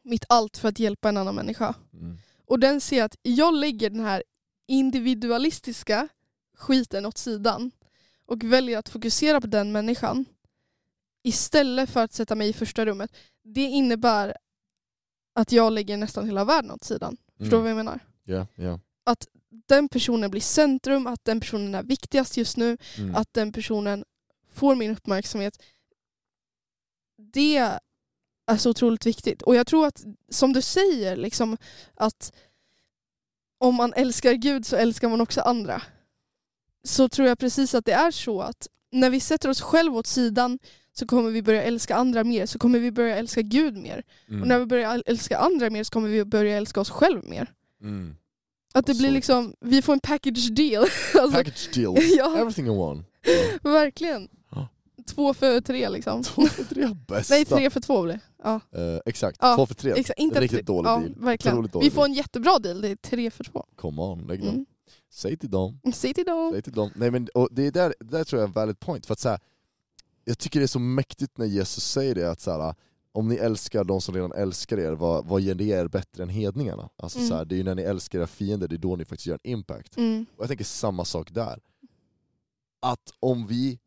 mitt 0.03 0.25
allt 0.29 0.57
för 0.57 0.69
att 0.69 0.79
hjälpa 0.79 1.09
en 1.09 1.17
annan 1.17 1.35
människa 1.35 1.75
Mm. 1.93 2.17
och 2.45 2.59
den 2.59 2.81
ser 2.81 3.03
att 3.03 3.15
jag 3.21 3.53
lägger 3.53 3.89
den 3.89 3.99
här 3.99 4.23
individualistiska 4.67 6.07
skiten 6.57 7.05
åt 7.05 7.17
sidan 7.17 7.71
och 8.25 8.43
väljer 8.43 8.77
att 8.77 8.89
fokusera 8.89 9.41
på 9.41 9.47
den 9.47 9.71
människan 9.71 10.25
istället 11.23 11.89
för 11.89 12.03
att 12.03 12.13
sätta 12.13 12.35
mig 12.35 12.49
i 12.49 12.53
första 12.53 12.85
rummet. 12.85 13.11
Det 13.43 13.61
innebär 13.63 14.37
att 15.35 15.51
jag 15.51 15.73
lägger 15.73 15.97
nästan 15.97 16.25
hela 16.25 16.45
världen 16.45 16.71
åt 16.71 16.83
sidan. 16.83 17.17
Förstår 17.37 17.57
du 17.57 17.61
vad 17.61 17.69
jag 17.71 17.77
menar? 17.77 17.99
Ja, 18.23 18.47
ja. 18.55 18.79
den 19.67 19.89
personen 19.89 20.31
blir 20.31 20.41
centrum, 20.41 21.07
att 21.07 21.25
den 21.25 21.39
personen 21.39 21.75
är 21.75 21.83
viktigast 21.83 22.37
just 22.37 22.57
nu, 22.57 22.77
Mm. 22.97 23.15
att 23.15 23.33
den 23.33 23.51
personen 23.51 24.05
får 24.53 24.75
min 24.75 24.91
uppmärksamhet. 24.91 25.63
Det 27.17 27.57
är 28.47 28.57
så 28.57 28.69
otroligt 28.69 29.05
viktigt. 29.05 29.41
Och 29.41 29.55
jag 29.55 29.67
tror 29.67 29.85
att, 29.85 30.03
som 30.29 30.53
du 30.53 30.61
säger, 30.61 31.15
liksom, 31.15 31.57
att 31.95 32.33
om 33.57 33.75
man 33.75 33.93
älskar 33.93 34.33
Gud 34.33 34.65
så 34.65 34.75
älskar 34.75 35.09
man 35.09 35.21
också 35.21 35.41
andra. 35.41 35.81
Så 36.83 37.09
tror 37.09 37.27
jag 37.27 37.39
precis 37.39 37.75
att 37.75 37.85
det 37.85 37.91
är 37.91 38.11
så 38.11 38.41
att 38.41 38.67
när 38.91 39.09
vi 39.09 39.19
sätter 39.19 39.49
oss 39.49 39.61
själva 39.61 39.97
åt 39.97 40.07
sidan 40.07 40.59
så 40.93 41.05
kommer 41.05 41.31
vi 41.31 41.41
börja 41.41 41.63
älska 41.63 41.95
andra 41.95 42.23
mer, 42.23 42.45
så 42.45 42.59
kommer 42.59 42.79
vi 42.79 42.91
börja 42.91 43.15
älska 43.15 43.41
Gud 43.41 43.77
mer. 43.77 44.03
Mm. 44.29 44.41
Och 44.41 44.47
när 44.47 44.59
vi 44.59 44.65
börjar 44.65 45.03
älska 45.05 45.37
andra 45.37 45.69
mer 45.69 45.83
så 45.83 45.91
kommer 45.91 46.09
vi 46.09 46.25
börja 46.25 46.57
älska 46.57 46.81
oss 46.81 46.89
själva 46.89 47.29
mer. 47.29 47.51
Mm. 47.81 48.15
Att 48.73 48.85
det 48.85 48.97
blir 48.97 49.11
liksom, 49.11 49.53
vi 49.59 49.81
får 49.81 49.93
en 49.93 49.99
package 49.99 50.49
deal. 50.51 50.83
alltså, 51.13 51.37
Package 51.37 51.69
deal, 51.73 51.95
ja, 52.17 52.37
everything 52.37 52.65
in 52.65 52.71
one. 52.71 53.03
Ja. 53.63 53.69
verkligen. 53.71 54.29
Två 55.05 55.33
för 55.33 55.61
tre 55.61 55.89
liksom. 55.89 56.23
Två 56.23 56.45
för 56.45 56.63
tre 56.63 56.87
bästa. 57.07 57.33
Nej, 57.33 57.45
tre 57.45 57.69
för 57.69 57.79
två 57.79 58.03
blir. 58.03 58.19
Ja, 58.43 58.59
Eh, 58.71 58.99
exakt, 59.05 59.37
Ja, 59.41 59.55
två 59.55 59.65
för 59.65 59.75
tre. 59.75 59.91
exakt. 59.95 60.19
Inte 60.19 60.41
Riktigt 60.41 60.65
dålig 60.65 60.89
ja, 60.89 60.97
deal. 60.99 61.15
Verkligen. 61.17 61.57
Otroligt 61.57 61.73
dålig 61.73 61.85
Vi 61.85 61.91
får 61.91 62.05
en 62.05 62.13
jättebra 62.13 62.59
deal, 62.59 62.81
det 62.81 62.89
är 62.89 62.95
tre 62.95 63.31
för 63.31 63.43
två. 63.43 63.65
Come 63.75 64.01
on, 64.01 64.27
lägg 64.27 64.39
dem. 64.39 64.49
Mm. 64.49 64.65
Säg 65.13 65.37
till 65.37 65.49
dem. 65.51 65.79
Säg 65.93 66.13
till 66.13 66.25
dem. 66.25 66.51
Säg 66.53 66.61
till 66.61 66.73
dem. 66.73 66.91
Nej, 66.95 67.11
men, 67.11 67.27
och 67.33 67.49
det, 67.51 67.67
är 67.67 67.71
där, 67.71 67.93
det 67.99 68.05
där 68.17 68.23
tror 68.23 68.39
jag 68.39 68.43
är 68.43 68.47
en 68.47 68.53
valid 68.53 68.79
point, 68.79 69.05
för 69.05 69.13
att 69.13 69.19
så 69.19 69.29
här, 69.29 69.39
jag 70.23 70.37
tycker 70.37 70.59
det 70.59 70.65
är 70.65 70.67
så 70.67 70.79
mäktigt 70.79 71.37
när 71.37 71.45
Jesus 71.45 71.83
säger 71.83 72.15
det, 72.15 72.31
att 72.31 72.41
så 72.41 72.51
här, 72.51 72.75
om 73.11 73.27
ni 73.27 73.35
älskar 73.35 73.83
de 73.83 74.01
som 74.01 74.15
redan 74.15 74.31
älskar 74.31 74.77
er, 74.79 74.91
vad, 74.91 75.25
vad 75.25 75.41
ger 75.41 75.55
det 75.55 75.63
er 75.63 75.87
bättre 75.87 76.23
än 76.23 76.29
hedningarna? 76.29 76.89
Alltså, 76.97 77.17
Mm. 77.19 77.29
så 77.29 77.35
här, 77.35 77.45
det 77.45 77.55
är 77.55 77.57
ju 77.57 77.63
när 77.63 77.75
ni 77.75 77.81
älskar 77.81 78.19
era 78.19 78.27
fiender, 78.27 78.67
det 78.67 78.75
är 78.75 78.77
då 78.77 78.95
ni 78.95 79.05
faktiskt 79.05 79.27
gör 79.27 79.39
en 79.43 79.51
impact. 79.51 79.97
Mm. 79.97 80.25
Och 80.35 80.41
jag 80.43 80.47
tänker 80.47 80.65
samma 80.65 81.05
sak 81.05 81.31
där. 81.31 81.59
Att 82.79 83.13
om 83.19 83.47
vi 83.47 83.79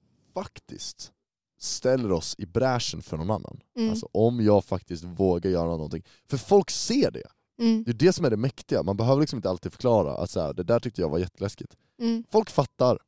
faktiskt 0.43 1.13
ställer 1.59 2.13
oss 2.13 2.35
i 2.39 2.47
bräschen 2.47 3.03
för 3.03 3.17
någon 3.17 3.31
annan, 3.31 3.61
Mm. 3.77 3.91
alltså 3.91 4.09
om 4.13 4.41
jag 4.41 4.65
faktiskt 4.65 5.05
vågar 5.05 5.51
göra 5.51 5.67
någonting, 5.69 6.03
för 6.31 6.37
folk 6.37 6.71
ser 6.71 7.11
det. 7.11 7.23
Mm. 7.61 7.85
Det 7.85 7.91
är 7.91 7.95
det 7.95 8.13
som 8.13 8.25
är 8.25 8.31
det 8.31 8.37
mäktiga, 8.37 8.83
man 8.83 8.97
behöver 8.97 9.21
liksom 9.21 9.37
inte 9.37 9.51
alltid 9.51 9.73
förklara 9.73 10.17
att 10.17 10.31
så 10.31 10.41
här, 10.41 10.53
det 10.55 10.63
där 10.63 10.81
tyckte 10.81 11.01
jag 11.01 11.09
var 11.09 11.19
jätteläskigt. 11.19 11.77
Mm. 12.01 12.25
Folk 12.31 12.51
fattar. 12.51 12.99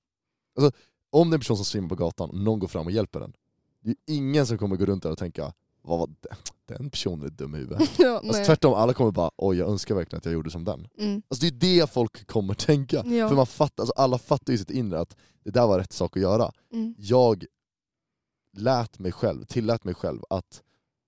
Alltså, 0.57 0.79
om 1.11 1.31
det 1.31 1.35
är 1.35 1.37
en 1.37 1.41
person 1.41 1.57
som 1.57 1.65
svimmar 1.65 1.89
på 1.89 1.95
gatan 1.95 2.31
och 2.31 2.37
någon 2.39 2.59
går 2.59 2.69
fram 2.69 2.87
och 2.87 2.93
hjälper 2.93 3.21
den, 3.21 3.33
det 3.81 3.91
är 3.91 3.97
ingen 4.07 4.47
som 4.47 4.59
kommer 4.59 4.77
gå 4.77 4.87
runt 4.87 5.03
där 5.03 5.11
och 5.11 5.19
tänka 5.19 5.53
vad 5.83 5.99
var 5.99 6.11
det? 6.21 6.37
Den 6.79 6.91
personen 6.91 7.27
är 7.27 7.31
dum 7.31 7.55
i 7.55 7.59
huvudet. 7.59 7.91
Ja, 7.99 8.17
Alltså, 8.19 8.45
tvärtom, 8.45 8.75
alla 8.75 8.93
kommer 8.95 9.11
bara 9.11 9.31
oj 9.37 9.57
jag 9.59 9.69
önskar 9.69 9.95
verkligen 9.95 10.19
att 10.19 10.25
jag 10.25 10.35
gjorde 10.35 10.51
som 10.51 10.65
den. 10.65 10.89
Mm. 10.99 11.23
Alltså, 11.29 11.47
det 11.47 11.49
är 11.49 11.81
det 11.81 11.91
folk 11.91 12.27
kommer 12.27 12.55
tänka. 12.67 12.97
Ja. 13.07 13.29
För 13.29 13.37
man 13.37 13.47
fattar, 13.47 13.83
alltså, 13.83 13.95
alla 13.97 14.19
fattar 14.19 14.53
i 14.53 14.59
sitt 14.59 14.71
inre 14.71 15.01
att 15.01 15.17
det 15.45 15.51
där 15.51 15.67
var 15.67 15.79
rätt 15.79 15.93
sak 15.93 16.17
att 16.17 16.23
göra. 16.23 16.53
Mm. 16.73 16.95
Jag 16.99 17.45
lät 18.57 18.99
mig 18.99 19.13
själv, 19.13 19.45
tillät 19.45 19.85
mig 19.85 19.95
själv 19.95 20.21
att 20.31 20.63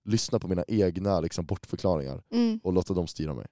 lyssna 0.05 0.39
på 0.39 0.49
mina 0.49 0.65
egna 0.69 1.21
liksom, 1.21 1.47
bortförklaringar 1.47 2.23
Mm. 2.33 2.61
och 2.63 2.73
låta 2.73 2.95
dem 2.95 3.07
styra 3.07 3.35
mig. 3.35 3.47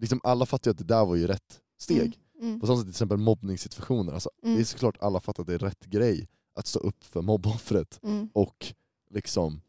Liksom, 0.00 0.20
alla 0.24 0.46
fattar 0.46 0.70
ju 0.70 0.72
att 0.72 0.78
det 0.78 0.84
där 0.84 1.04
var 1.04 1.16
ju 1.16 1.26
rätt 1.26 1.60
steg. 1.80 2.18
Mm. 2.42 2.60
På 2.60 2.66
samma 2.66 2.76
sätt 2.76 2.84
till 2.86 2.90
exempel 2.90 3.18
mobbningssituationer, 3.18 4.12
alltså, 4.12 4.30
det 4.42 4.48
är 4.48 4.52
Mm. 4.52 4.64
såklart 4.64 4.96
alla 5.00 5.20
fattar 5.20 5.42
att 5.42 5.46
det 5.46 5.54
är 5.54 5.58
rätt 5.58 5.84
grej 5.84 6.28
att 6.54 6.66
stå 6.66 6.78
upp 6.78 7.04
för 7.04 7.22
mobboffret 7.22 8.00
Mm. 8.02 8.30
och 8.34 8.74
liksom 9.10 9.60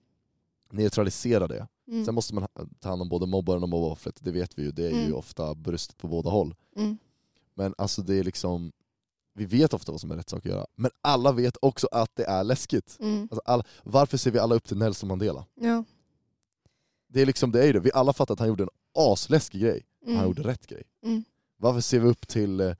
neutralisera 0.71 1.47
det. 1.47 1.67
Mm. 1.87 2.05
Sen 2.05 2.15
måste 2.15 2.35
man 2.35 2.47
ta 2.79 2.89
hand 2.89 3.01
om 3.01 3.09
både 3.09 3.25
mobbaren 3.25 3.63
och 3.63 3.69
mobboffret, 3.69 4.15
det 4.21 4.31
vet 4.31 4.57
vi 4.57 4.63
ju, 4.63 4.71
det 4.71 4.85
är 4.85 4.91
ju 4.91 5.01
Mm. 5.03 5.15
ofta 5.15 5.55
brustet 5.55 5.97
på 5.97 6.07
båda 6.07 6.29
håll. 6.29 6.55
Mm. 6.75 6.97
Men 7.53 7.75
alltså 7.77 8.01
det 8.01 8.15
är 8.15 8.23
liksom, 8.23 8.71
vi 9.33 9.45
vet 9.45 9.73
ofta 9.73 9.91
vad 9.91 10.01
som 10.01 10.11
är 10.11 10.15
rätt 10.15 10.29
sak 10.29 10.39
att 10.39 10.51
göra, 10.51 10.65
men 10.75 10.91
alla 11.01 11.31
vet 11.31 11.57
också 11.61 11.87
att 11.91 12.15
det 12.15 12.23
är 12.25 12.43
läskigt. 12.43 12.97
Mm. 12.99 13.21
Alltså 13.21 13.41
alla, 13.45 13.63
varför 13.83 14.17
ser 14.17 14.31
vi 14.31 14.39
alla 14.39 14.55
upp 14.55 14.67
till 14.67 14.77
Nelson 14.77 15.07
Mandela? 15.09 15.45
Ja. 15.55 15.83
Det 17.07 17.21
är 17.21 17.25
liksom, 17.25 17.51
det 17.51 17.61
är 17.63 17.67
ju 17.67 17.73
det, 17.73 17.79
vi 17.79 17.91
alla 17.93 18.13
fattar 18.13 18.33
att 18.33 18.39
han 18.39 18.47
gjorde 18.49 18.63
en 18.63 18.69
asläskig 18.97 19.61
grej, 19.61 19.85
Mm. 20.05 20.15
han 20.17 20.25
gjorde 20.27 20.43
rätt 20.43 20.67
grej. 20.67 20.83
Mm. 21.03 21.23
Varför 21.57 21.81
ser 21.81 21.99
vi 21.99 22.07
upp 22.09 22.27
till, 22.27 22.59
eh, 22.59 22.75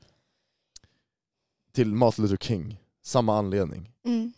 till 1.71 1.93
Martin 1.95 2.23
Luther 2.23 2.38
King? 2.38 2.78
Samma 3.02 3.38
anledning. 3.38 3.91
Mm. 4.06 4.34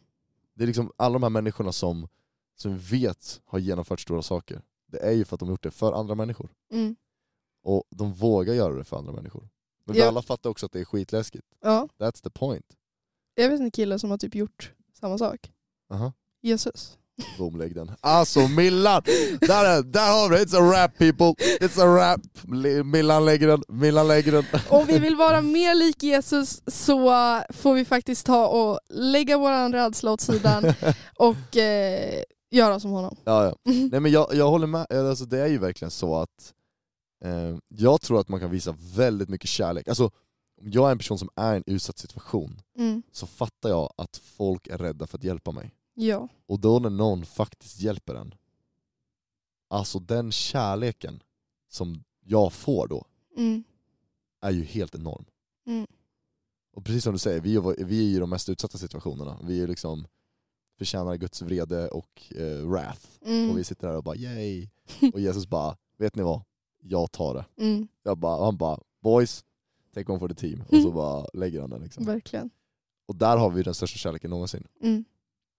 Det 0.54 0.64
är 0.64 0.68
liksom 0.68 0.92
alla 0.98 1.14
de 1.14 1.24
här 1.24 1.30
människorna 1.30 1.72
som, 1.72 2.08
som 2.56 2.78
vi 2.78 3.00
vet 3.00 3.42
har 3.46 3.60
genomfört 3.60 4.00
stora 4.00 4.22
saker. 4.22 4.62
Det 4.92 4.98
är 5.00 5.12
ju 5.12 5.26
för 5.26 5.36
att 5.36 5.40
de 5.40 5.46
har 5.48 5.54
gjort 5.54 5.64
det 5.64 5.72
för 5.72 5.94
andra 5.94 6.16
människor. 6.16 6.50
Mm. 6.74 6.96
Och 7.64 7.84
de 7.90 8.14
vågar 8.14 8.54
göra 8.54 8.74
det 8.76 8.84
för 8.84 8.98
andra 8.98 9.12
människor. 9.14 9.50
Men 9.86 9.94
vi 9.94 10.00
Ja. 10.02 10.08
alla 10.08 10.22
fattar 10.22 10.50
också 10.50 10.66
att 10.66 10.72
det 10.72 10.80
är 10.80 10.86
skitläskigt. 10.86 11.48
ja. 11.62 11.88
That's 12.00 12.24
the 12.24 12.30
point. 12.30 12.66
Jag 13.36 13.50
vet 13.50 13.60
en 13.60 13.72
kille 13.72 14.00
som 14.00 14.12
har 14.12 14.18
typ 14.18 14.36
gjort 14.36 14.74
samma 15.00 15.18
sak. 15.18 15.52
Aha. 15.94 16.14
Jesus. 16.42 16.98
Boom, 17.38 17.58
lägg 17.58 17.76
den. 17.76 17.92
Alltså 18.02 18.48
Millan! 18.48 19.02
Där, 19.42 19.66
är, 19.66 19.84
där 19.84 20.12
har 20.22 20.30
vi 20.30 20.36
det, 20.38 20.44
it's 20.46 20.58
a 20.58 20.72
rap 20.84 20.98
people! 20.98 21.26
It's 21.60 21.82
a 21.82 21.86
rap! 21.98 22.22
Millan 22.86 23.26
lägger 23.26 23.48
den, 23.48 23.64
Millan 23.68 24.08
lägger 24.08 24.32
den. 24.32 24.46
Om 24.70 24.86
vi 24.88 25.00
vill 25.00 25.16
vara 25.16 25.42
mer 25.42 25.76
lik 25.76 26.04
Jesus 26.04 26.62
så 26.68 27.10
får 27.50 27.74
vi 27.74 27.86
faktiskt 27.86 28.26
ta 28.26 28.48
och 28.48 28.80
lägga 28.90 29.38
våran 29.38 29.74
rädsla 29.74 30.12
åt 30.12 30.22
sidan 30.22 30.64
och 31.16 31.58
eh, 31.58 32.24
göra 32.52 32.80
som 32.80 32.92
honom. 32.92 33.16
Ja, 33.24 33.46
ja. 33.46 33.56
Nej 33.92 34.00
men 34.00 34.12
jag, 34.12 34.34
jag 34.34 34.50
håller 34.50 34.68
med, 34.68 34.92
alltså, 34.92 35.26
det 35.26 35.40
är 35.40 35.48
ju 35.48 35.58
verkligen 35.58 35.92
så 35.92 36.16
att 36.16 36.54
eh, 37.24 37.58
jag 37.68 38.02
tror 38.02 38.20
att 38.20 38.30
man 38.30 38.40
kan 38.40 38.52
visa 38.52 38.76
väldigt 38.96 39.30
mycket 39.30 39.50
kärlek. 39.50 39.88
Alltså, 39.88 40.06
om 40.62 40.72
jag 40.72 40.88
är 40.88 40.92
en 40.92 40.98
person 40.98 41.18
som 41.20 41.30
är 41.36 41.54
i 41.54 41.58
en 41.58 41.64
utsatt 41.66 41.98
situation 41.98 42.62
Mm. 42.78 43.04
så 43.12 43.28
fattar 43.28 43.70
jag 43.70 43.94
att 43.98 44.18
folk 44.18 44.68
är 44.68 44.78
rädda 44.78 45.08
för 45.08 45.18
att 45.18 45.24
hjälpa 45.24 45.52
mig. 45.52 45.76
Ja. 45.94 46.28
Och 46.48 46.60
då 46.60 46.80
när 46.80 46.90
någon 46.90 47.26
faktiskt 47.26 47.80
hjälper 47.80 48.16
en, 48.16 48.36
alltså 49.70 50.00
den 50.00 50.32
kärleken 50.32 51.24
som 51.70 52.04
jag 52.26 52.54
får 52.54 52.88
då 52.88 53.06
Mm. 53.38 53.64
är 54.42 54.52
ju 54.52 54.64
helt 54.64 54.96
enorm. 54.96 55.26
Mm. 55.68 55.88
Och 56.74 56.86
precis 56.86 57.04
som 57.04 57.14
du 57.14 57.20
säger, 57.20 57.42
vi 57.42 57.56
är, 57.56 57.84
vi 57.86 58.12
är 58.12 58.16
i 58.16 58.20
de 58.20 58.30
mest 58.30 58.50
utsatta 58.50 58.78
situationerna. 58.78 59.40
Vi 59.44 59.64
är 59.64 59.68
liksom 59.68 60.08
förtjänar 60.82 61.16
Guds 61.16 61.42
vrede 61.42 61.88
och 61.88 62.34
eh, 62.36 62.68
wrath. 62.68 63.08
Mm. 63.26 63.50
Och 63.50 63.58
vi 63.58 63.64
sitter 63.64 63.88
där 63.88 63.98
och 63.98 64.04
bara 64.04 64.16
yay. 64.16 64.70
Och 65.14 65.20
Jesus 65.20 65.48
bara, 65.48 65.78
vet 65.98 66.16
ni 66.16 66.24
vad? 66.24 66.42
Jag 66.80 67.12
tar 67.12 67.34
det. 67.34 67.64
Mm. 67.64 67.88
Jag 68.04 68.18
bara, 68.18 68.46
han 68.46 68.58
bara, 68.58 68.80
boys, 69.02 69.46
take 69.94 70.12
on 70.12 70.20
for 70.20 70.28
the 70.28 70.36
team. 70.36 70.64
Och 70.70 70.82
så 70.82 70.92
bara 71.02 71.28
lägger 71.34 71.62
han 71.62 71.70
den 71.70 71.82
liksom. 71.82 72.06
Verkligen. 72.06 72.50
Och 73.08 73.16
där 73.16 73.38
har 73.38 73.50
vi 73.50 73.64
den 73.64 73.74
största 73.74 73.98
kärleken 73.98 74.30
någonsin. 74.30 74.68
Mm. 74.82 75.06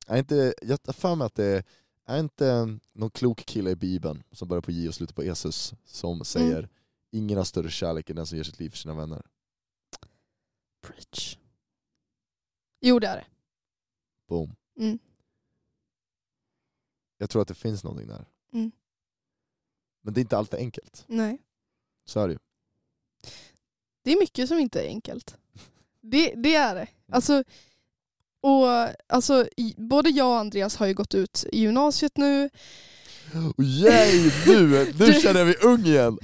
Är 0.07 0.19
inte, 0.19 0.55
jag 0.63 0.79
har 0.87 0.93
för 0.93 1.15
mig 1.15 1.27
att 1.27 1.35
det 1.35 1.65
är 2.07 2.21
inte 2.21 2.79
någon 2.93 3.11
klok 3.11 3.39
kille 3.47 3.71
i 3.71 3.77
bibeln 3.77 4.23
som 4.33 4.49
börjar 4.49 4.63
på 4.63 4.71
J 4.71 4.89
och 4.89 4.95
slutar 4.95 5.15
på 5.15 5.25
Jesus 5.25 5.75
som 5.85 6.25
säger 6.25 6.69
ingen 7.11 7.37
har 7.37 7.45
större 7.45 7.71
kärlek 7.71 8.11
än 8.11 8.17
den 8.17 8.27
som 8.27 8.37
ger 8.37 8.45
sitt 8.45 8.59
liv 8.59 8.71
för 8.71 8.79
sina 8.79 8.95
vänner. 8.95 9.23
Preach. 10.87 11.39
Jo 12.81 12.99
det 12.99 13.07
är 13.07 13.17
det. 13.17 13.25
Boom. 14.29 14.55
Mm. 14.79 14.99
Jag 17.23 17.31
tror 17.31 17.43
att 17.43 17.49
det 17.49 17.55
finns 17.55 17.85
någonting 17.85 18.09
där. 18.09 18.25
Mm. 18.53 18.73
Men 20.05 20.15
det 20.15 20.21
är 20.21 20.23
inte 20.23 20.39
alltid 20.39 20.61
enkelt. 20.61 21.05
Nej. 21.07 21.39
Så 22.07 22.21
är 22.21 22.29
det 22.29 22.33
ju. 22.33 22.39
Det 24.05 24.13
är 24.13 24.19
mycket 24.19 24.49
som 24.49 24.59
inte 24.59 24.81
är 24.83 24.87
enkelt. 24.87 25.37
Det, 26.01 26.35
det 26.37 26.55
är 26.55 26.75
det. 26.75 26.87
Alltså, 27.13 27.45
och, 28.41 28.67
alltså, 29.07 29.47
både 29.77 30.11
jag 30.11 30.29
och 30.29 30.39
Andreas 30.39 30.77
har 30.77 30.87
ju 30.87 30.95
gått 30.95 31.15
ut 31.15 31.45
i 31.53 31.61
gymnasiet 31.61 32.17
nu. 32.17 32.51
Och 33.57 33.65
Yay! 33.65 34.31
Nu, 34.47 34.93
nu 34.99 35.13
känner 35.23 35.41
jag 35.41 35.47
mig 35.47 35.57
ung 35.63 35.85
igen! 35.85 36.19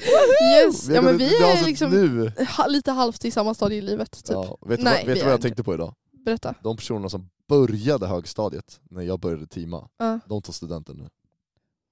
Yes. 0.64 0.88
har 0.88 0.94
Ja, 0.94 1.02
men 1.02 1.18
vi 1.18 1.36
är 1.36 1.64
liksom 1.66 1.90
nu. 1.90 2.32
lite 2.68 2.90
halvt 2.92 3.24
i 3.24 3.30
samma 3.30 3.54
stadie 3.54 3.78
i 3.78 3.82
livet. 3.82 4.12
Typ. 4.12 4.30
Ja, 4.30 4.58
vet 4.60 4.78
du 4.78 4.84
Nej, 4.84 4.94
vad, 4.98 5.06
vet 5.06 5.16
vi 5.16 5.20
vad 5.22 5.32
jag 5.32 5.36
inte. 5.36 5.42
tänkte 5.42 5.64
på 5.64 5.74
idag? 5.74 5.94
Berätta. 6.24 6.54
De 6.62 6.76
personerna 6.76 7.08
som 7.08 7.30
började 7.48 8.06
högstadiet 8.06 8.80
när 8.90 9.02
jag 9.02 9.20
började 9.20 9.46
teama, 9.46 9.88
Ja. 9.98 10.18
de 10.26 10.42
tar 10.42 10.52
studenten 10.52 10.96
nu. 10.96 11.08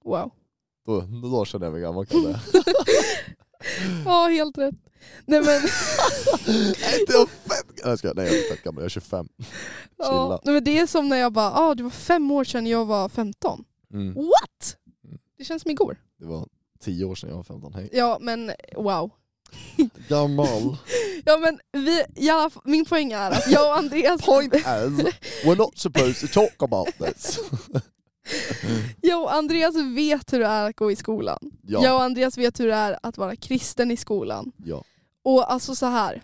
Wow. 0.03 0.31
Då, 0.85 1.01
då 1.31 1.45
känner 1.45 1.65
jag 1.65 1.73
mig 1.73 1.81
gammal 1.81 2.05
jag 2.09 2.41
säga. 2.53 2.63
Ja, 4.05 4.27
helt 4.27 4.57
rätt. 4.57 4.75
Nej 5.25 5.39
men, 5.41 5.61
var 7.17 7.25
fett 7.25 7.65
Nej, 7.85 7.91
jag 7.91 7.99
jag 8.25 8.33
är 8.35 8.49
fett 8.55 8.63
gammal, 8.63 8.81
jag 8.81 8.85
är 8.85 8.89
25. 8.89 9.27
ja, 9.97 10.39
nej, 10.43 10.53
men 10.53 10.63
det 10.63 10.79
är 10.79 10.87
som 10.87 11.09
när 11.09 11.17
jag 11.17 11.33
bara, 11.33 11.51
ah, 11.53 11.75
det 11.75 11.83
var 11.83 11.89
fem 11.89 12.31
år 12.31 12.43
sedan 12.43 12.67
jag 12.67 12.85
var 12.85 13.09
15. 13.09 13.63
Mm. 13.93 14.13
What? 14.15 14.77
Mm. 15.03 15.17
Det 15.37 15.43
känns 15.43 15.61
som 15.61 15.71
igår. 15.71 15.97
Det 16.19 16.25
var 16.25 16.47
10 16.79 17.05
år 17.05 17.15
sedan 17.15 17.29
jag 17.29 17.35
var 17.37 17.43
15, 17.43 17.73
hej. 17.73 17.89
Ja 17.93 18.17
men 18.21 18.51
wow. 18.75 19.11
Gammal. 20.09 20.77
Ja 21.25 21.37
men 21.37 21.59
vi, 21.85 22.03
ja, 22.15 22.49
min 22.63 22.85
poäng 22.85 23.11
är 23.11 23.31
att 23.31 23.51
jag 23.51 23.67
och 23.71 23.77
Andreas, 23.77 24.21
Point 24.21 24.55
is, 24.55 24.63
we're 25.43 25.55
not 25.57 25.77
supposed 25.77 26.15
to 26.19 26.27
talk 26.27 26.63
about 26.63 26.87
this. 26.97 27.39
jag 29.01 29.21
och 29.23 29.33
Andreas 29.33 29.75
vet 29.95 30.33
hur 30.33 30.39
det 30.39 30.45
är 30.45 30.69
att 30.69 30.75
gå 30.75 30.91
i 30.91 30.95
skolan. 30.95 31.39
Ja, 31.61 31.83
Jag 31.83 31.95
och 31.95 32.03
Andreas 32.03 32.37
vet 32.37 32.59
hur 32.59 32.67
det 32.67 32.73
är 32.75 32.99
att 33.03 33.17
vara 33.17 33.35
kristen 33.35 33.91
i 33.91 33.97
skolan. 33.97 34.51
ja, 34.65 34.83
Och 35.23 35.51
alltså 35.51 35.75
så 35.75 35.85
här. 35.85 36.21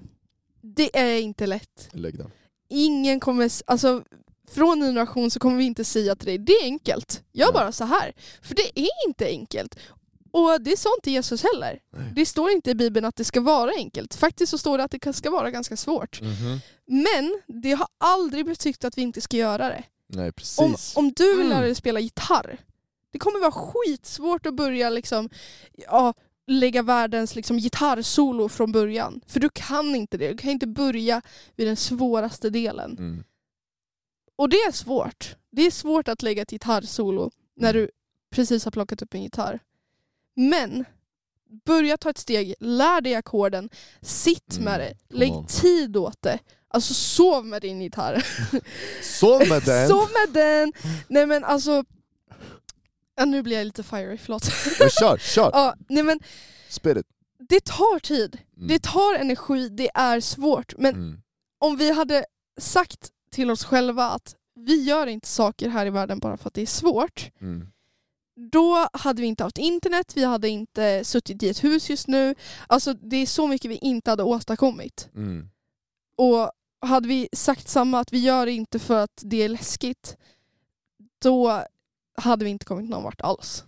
det 0.61 0.99
är 0.99 1.19
inte 1.19 1.47
lätt. 1.47 1.89
lägg 1.91 2.17
den. 2.17 2.31
Ingen 2.69 3.19
kommer, 3.19 3.51
alltså 3.65 4.03
från 4.51 4.81
generation 4.81 5.31
så 5.31 5.39
kommer 5.39 5.57
vi 5.57 5.63
inte 5.63 5.83
säga 5.85 6.15
till 6.15 6.25
dig, 6.27 6.37
det 6.37 6.53
är 6.53 6.63
enkelt. 6.63 7.23
Gör 7.33 7.53
bara 7.53 7.71
så 7.71 7.83
här. 7.85 8.13
För 8.41 8.55
det 8.55 8.79
är 8.79 9.07
inte 9.07 9.25
enkelt. 9.27 9.75
Och 10.33 10.61
det 10.61 10.77
sa 10.79 10.89
inte 10.97 11.11
Jesus 11.11 11.43
heller. 11.43 11.79
Nej. 11.91 12.11
Det 12.15 12.25
står 12.25 12.51
inte 12.51 12.71
i 12.71 12.75
Bibeln 12.75 13.05
att 13.05 13.15
det 13.15 13.23
ska 13.23 13.41
vara 13.41 13.71
enkelt. 13.71 14.13
Faktiskt 14.15 14.49
så 14.49 14.57
står 14.57 14.77
det 14.77 14.83
att 14.83 14.91
det 14.91 15.13
ska 15.13 15.31
vara 15.31 15.51
ganska 15.51 15.77
svårt. 15.77 16.21
Mhm. 16.21 16.59
Men 16.85 17.41
det 17.47 17.71
har 17.71 17.87
aldrig 17.97 18.45
betytt 18.45 18.83
att 18.85 18.97
vi 18.97 19.01
inte 19.01 19.21
ska 19.21 19.37
göra 19.37 19.67
det. 19.69 19.83
Nej 20.07 20.25
Om, 20.25 20.33
precis. 20.33 20.97
om 20.97 21.11
du 21.15 21.27
vill 21.31 21.45
Mm. 21.45 21.49
lära 21.49 21.61
dig 21.65 21.75
spela 21.75 21.99
gitarr, 21.99 22.57
det 23.11 23.19
kommer 23.19 23.39
vara 23.39 23.51
skitsvårt 23.51 24.45
att 24.45 24.53
börja 24.53 24.89
liksom, 24.89 25.29
ja, 25.73 26.13
lägga 26.47 26.81
världens 26.81 27.35
liksom, 27.35 27.57
gitarrsolo 27.57 28.49
från 28.49 28.71
början. 28.71 29.21
För 29.27 29.39
du 29.39 29.49
kan 29.49 29.95
inte 29.95 30.17
det. 30.17 30.29
Du 30.31 30.37
kan 30.37 30.51
inte 30.51 30.67
börja 30.67 31.21
vid 31.55 31.67
den 31.67 31.75
svåraste 31.77 32.49
delen. 32.49 32.91
Mm. 32.97 33.23
Och 34.35 34.49
det 34.49 34.57
är 34.57 34.71
svårt. 34.71 35.35
Det 35.51 35.61
är 35.61 35.71
svårt 35.71 36.07
att 36.07 36.21
lägga 36.21 36.41
ett 36.41 36.51
gitarrsolo 36.51 37.31
när 37.55 37.73
du 37.73 37.89
precis 38.29 38.63
har 38.65 38.71
plockat 38.71 39.01
upp 39.01 39.13
en 39.13 39.23
gitarr. 39.23 39.59
Men 40.35 40.85
börja 41.65 41.97
ta 41.97 42.09
ett 42.09 42.17
steg, 42.17 42.53
lär 42.59 43.01
dig 43.01 43.15
ackorden, 43.15 43.69
sitt 44.01 44.53
Mm, 44.53 44.63
med 44.65 44.79
det, 44.79 44.93
lägg 45.17 45.47
tid 45.47 45.97
åt 45.97 46.21
det. 46.21 46.39
Alltså 46.67 46.93
sov 46.93 47.45
med 47.45 47.61
din 47.61 47.81
gitarr. 47.81 48.25
Så 49.01 49.39
med 49.39 49.63
den! 49.63 49.87
Sov 49.89 50.07
med 50.13 50.33
den! 50.33 50.73
Nej 51.07 51.25
men 51.25 51.43
alltså... 51.43 51.83
Ja, 53.15 53.25
nu 53.25 53.43
blir 53.43 53.57
jag 53.57 53.65
lite 53.65 53.83
fiery, 53.83 54.17
förlåt. 54.17 54.43
Men 54.79 54.89
kör, 54.89 55.17
kör! 55.17 55.49
Ja, 55.53 55.75
nej 55.89 56.03
men 56.03 56.19
Spit 56.69 56.97
it! 56.97 57.05
det 57.49 57.65
tar 57.65 57.99
tid. 57.99 58.37
Mm. 58.57 58.67
Det 58.67 58.79
tar 58.83 59.15
energi, 59.15 59.69
det 59.69 59.89
är 59.93 60.19
svårt. 60.19 60.73
Men 60.77 60.95
Mm. 60.95 61.21
om 61.59 61.77
vi 61.77 61.91
hade 61.93 62.25
sagt 62.59 63.09
till 63.31 63.51
oss 63.51 63.63
själva 63.63 64.05
att 64.09 64.35
vi 64.55 64.83
gör 64.83 65.07
inte 65.07 65.27
saker 65.27 65.69
här 65.69 65.85
i 65.85 65.89
världen 65.89 66.19
bara 66.19 66.37
för 66.37 66.47
att 66.47 66.53
det 66.53 66.61
är 66.61 66.65
svårt. 66.65 67.29
Mm. 67.41 67.67
Då 68.35 68.87
hade 68.93 69.21
vi 69.21 69.27
inte 69.27 69.43
haft 69.43 69.57
internet, 69.57 70.11
vi 70.15 70.23
hade 70.23 70.49
inte 70.49 71.03
suttit 71.03 71.43
i 71.43 71.49
ett 71.49 71.63
hus 71.63 71.89
just 71.89 72.07
nu. 72.07 72.35
Alltså 72.67 72.93
det 72.93 73.17
är 73.17 73.25
så 73.25 73.47
mycket 73.47 73.71
vi 73.71 73.77
inte 73.77 74.09
hade 74.09 74.23
åstadkommit. 74.23 75.09
Mm. 75.15 75.49
Och 76.17 76.51
hade 76.81 77.07
vi 77.07 77.29
sagt 77.33 77.69
samma, 77.69 77.99
att 77.99 78.13
vi 78.13 78.19
gör 78.19 78.45
det 78.45 78.51
inte 78.51 78.79
för 78.79 79.03
att 79.03 79.21
det 79.23 79.43
är 79.43 79.49
läskigt, 79.49 80.17
då 81.21 81.63
hade 82.17 82.45
vi 82.45 82.51
inte 82.51 82.65
kommit 82.65 82.89
någon 82.89 83.03
vart 83.03 83.21
alls. 83.21 83.63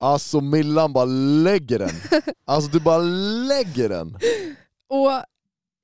Alltså 0.00 0.40
Millan 0.40 0.92
bara 0.92 1.04
lägger 1.44 1.78
den! 1.78 1.90
Alltså 2.44 2.70
du 2.70 2.80
bara 2.80 2.98
lägger 3.48 3.88
den! 3.88 4.18
Och 4.88 5.10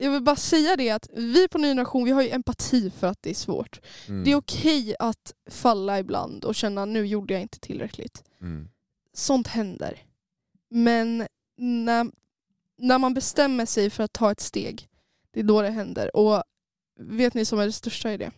jag 0.05 0.11
vill 0.11 0.23
bara 0.23 0.37
säga 0.37 0.77
det 0.77 0.91
att 0.91 1.09
vi 1.13 1.49
på 1.49 1.59
Ny 1.59 1.69
Generation, 1.69 2.05
vi 2.05 2.11
har 2.11 2.23
ju 2.23 2.31
empati 2.31 2.91
för 2.91 3.07
att 3.07 3.23
det 3.23 3.31
är 3.31 3.35
svårt. 3.35 3.81
Mm. 4.09 4.25
Det 4.25 4.31
är 4.33 4.37
okej 4.37 4.97
att 4.99 5.35
falla 5.51 5.99
ibland 5.99 6.45
och 6.45 6.55
känna 6.55 6.85
nu 6.85 7.07
gjorde 7.07 7.35
jag 7.35 7.43
inte 7.43 7.61
tillräckligt. 7.61 8.25
Mm. 8.41 8.69
Sånt 9.13 9.47
händer. 9.47 10.03
Men 10.71 11.27
när, 11.57 12.11
när 12.79 12.99
man 12.99 13.15
bestämmer 13.15 13.67
sig 13.67 13.91
för 13.91 14.03
att 14.03 14.13
ta 14.13 14.31
ett 14.31 14.41
steg, 14.41 14.89
det 15.31 15.41
är 15.41 15.45
då 15.45 15.63
det 15.63 15.71
händer. 15.71 16.17
Och 16.17 16.43
vet 16.99 17.35
ni 17.35 17.45
som 17.45 17.59
är 17.59 17.67
det 17.67 17.73
största 17.73 18.13
i 18.13 18.17
det? 18.17 18.31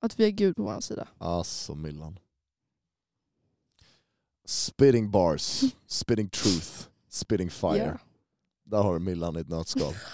Att 0.00 0.20
vi 0.20 0.24
är 0.24 0.30
Gud 0.30 0.56
på 0.56 0.62
vår 0.62 0.80
sida. 0.80 1.08
Alltså 1.18 1.74
Millan. 1.74 2.18
Spitting 4.44 5.10
bars, 5.10 5.60
spitting 5.86 6.28
truth, 6.28 6.88
spitting 7.08 7.50
fire. 7.50 7.98
Ja. 8.00 8.09
Där 8.70 8.82
har 8.82 8.94
du 8.94 9.00
Millan 9.00 9.36
i 9.36 9.40
ett 9.40 9.48
nötskal. 9.48 9.94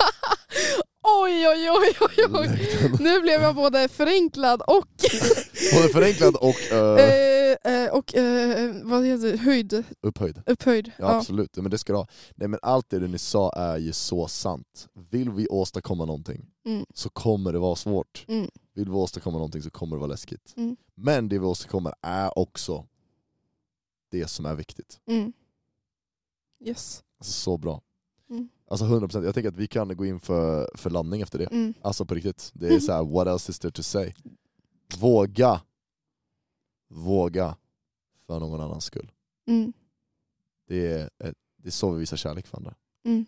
Oj, 1.23 1.49
oj, 1.49 1.71
oj, 1.71 1.97
oj, 2.01 2.25
oj. 2.41 2.69
Nu 3.01 3.21
blev 3.21 3.43
jag 3.43 3.55
både 3.55 3.89
förenklad 3.89 4.63
och, 4.63 4.87
Både 5.75 5.89
förenklad 5.93 6.37
och 6.37 6.55
uh, 6.73 6.79
eh, 7.05 7.57
eh, 7.85 7.91
och 7.93 8.15
eh, 8.15 8.75
vad 8.85 9.05
heter 9.07 9.33
det? 9.33 9.37
höjd, 9.39 9.85
upphöjd. 10.01 10.43
upphöjd. 10.47 10.93
Ja, 10.99 11.05
Ja. 11.13 11.17
absolut, 11.19 11.57
men 11.57 11.71
det 11.71 11.79
ska 11.79 11.93
du 11.93 11.97
ha. 11.97 12.07
Nej 12.35 12.49
men 12.49 12.59
allt 12.63 12.91
det 12.91 12.99
ni 13.01 13.19
sa 13.19 13.51
är 13.53 13.77
ju 13.79 13.93
så 13.93 14.29
sant. 14.29 14.89
Vill 15.11 15.31
vi 15.31 15.49
åstadkomma 15.49 16.05
någonting 16.05 16.47
Mm. 16.67 16.87
så 16.95 17.09
kommer 17.09 17.53
det 17.53 17.59
vara 17.59 17.77
svårt. 17.77 18.25
Mm. 18.29 18.51
Vill 18.75 18.89
vi 18.89 18.95
åstadkomma 18.95 19.39
någonting 19.39 19.63
så 19.63 19.71
kommer 19.71 19.97
det 19.97 20.01
vara 20.01 20.11
läskigt. 20.11 20.55
Mm. 20.57 20.77
Men 20.95 21.29
det 21.29 21.39
vi 21.39 21.45
åstadkommer 21.47 21.95
är 22.03 22.39
också 22.39 22.87
det 24.11 24.27
som 24.29 24.47
är 24.47 24.55
viktigt. 24.55 25.01
Mm. 25.09 25.33
Yes. 26.65 27.03
Alltså 27.19 27.33
så 27.33 27.57
bra. 27.59 27.81
Alltså 28.69 28.87
100%, 28.87 29.25
jag 29.25 29.35
tänker 29.35 29.49
att 29.49 29.57
vi 29.57 29.67
kan 29.67 29.97
gå 29.97 30.07
in 30.07 30.21
för, 30.21 30.71
för 30.75 30.91
landning 30.91 31.21
efter 31.21 31.39
det. 31.39 31.45
Mm. 31.47 31.75
Alltså 31.83 32.05
på 32.05 32.15
riktigt, 32.15 32.51
det 32.55 32.75
är 32.75 32.81
så 32.81 32.93
här: 32.93 33.05
what 33.05 33.27
else 33.27 33.51
is 33.51 33.59
there 33.59 33.73
to 33.73 33.83
say? 33.83 34.13
Våga, 34.99 35.63
våga 36.89 37.57
för 38.27 38.41
någon 38.41 38.61
annans 38.61 38.85
skull. 38.85 39.13
Mm. 39.47 39.73
Det 40.67 40.87
är, 40.87 41.11
ett, 41.19 41.39
det 41.57 41.69
är 41.69 41.73
så 41.73 41.91
vi 41.91 42.01
visar 42.01 42.17
kärlek 42.17 42.47
för 42.47 42.57
andra. 42.57 42.75
Mm. 43.05 43.27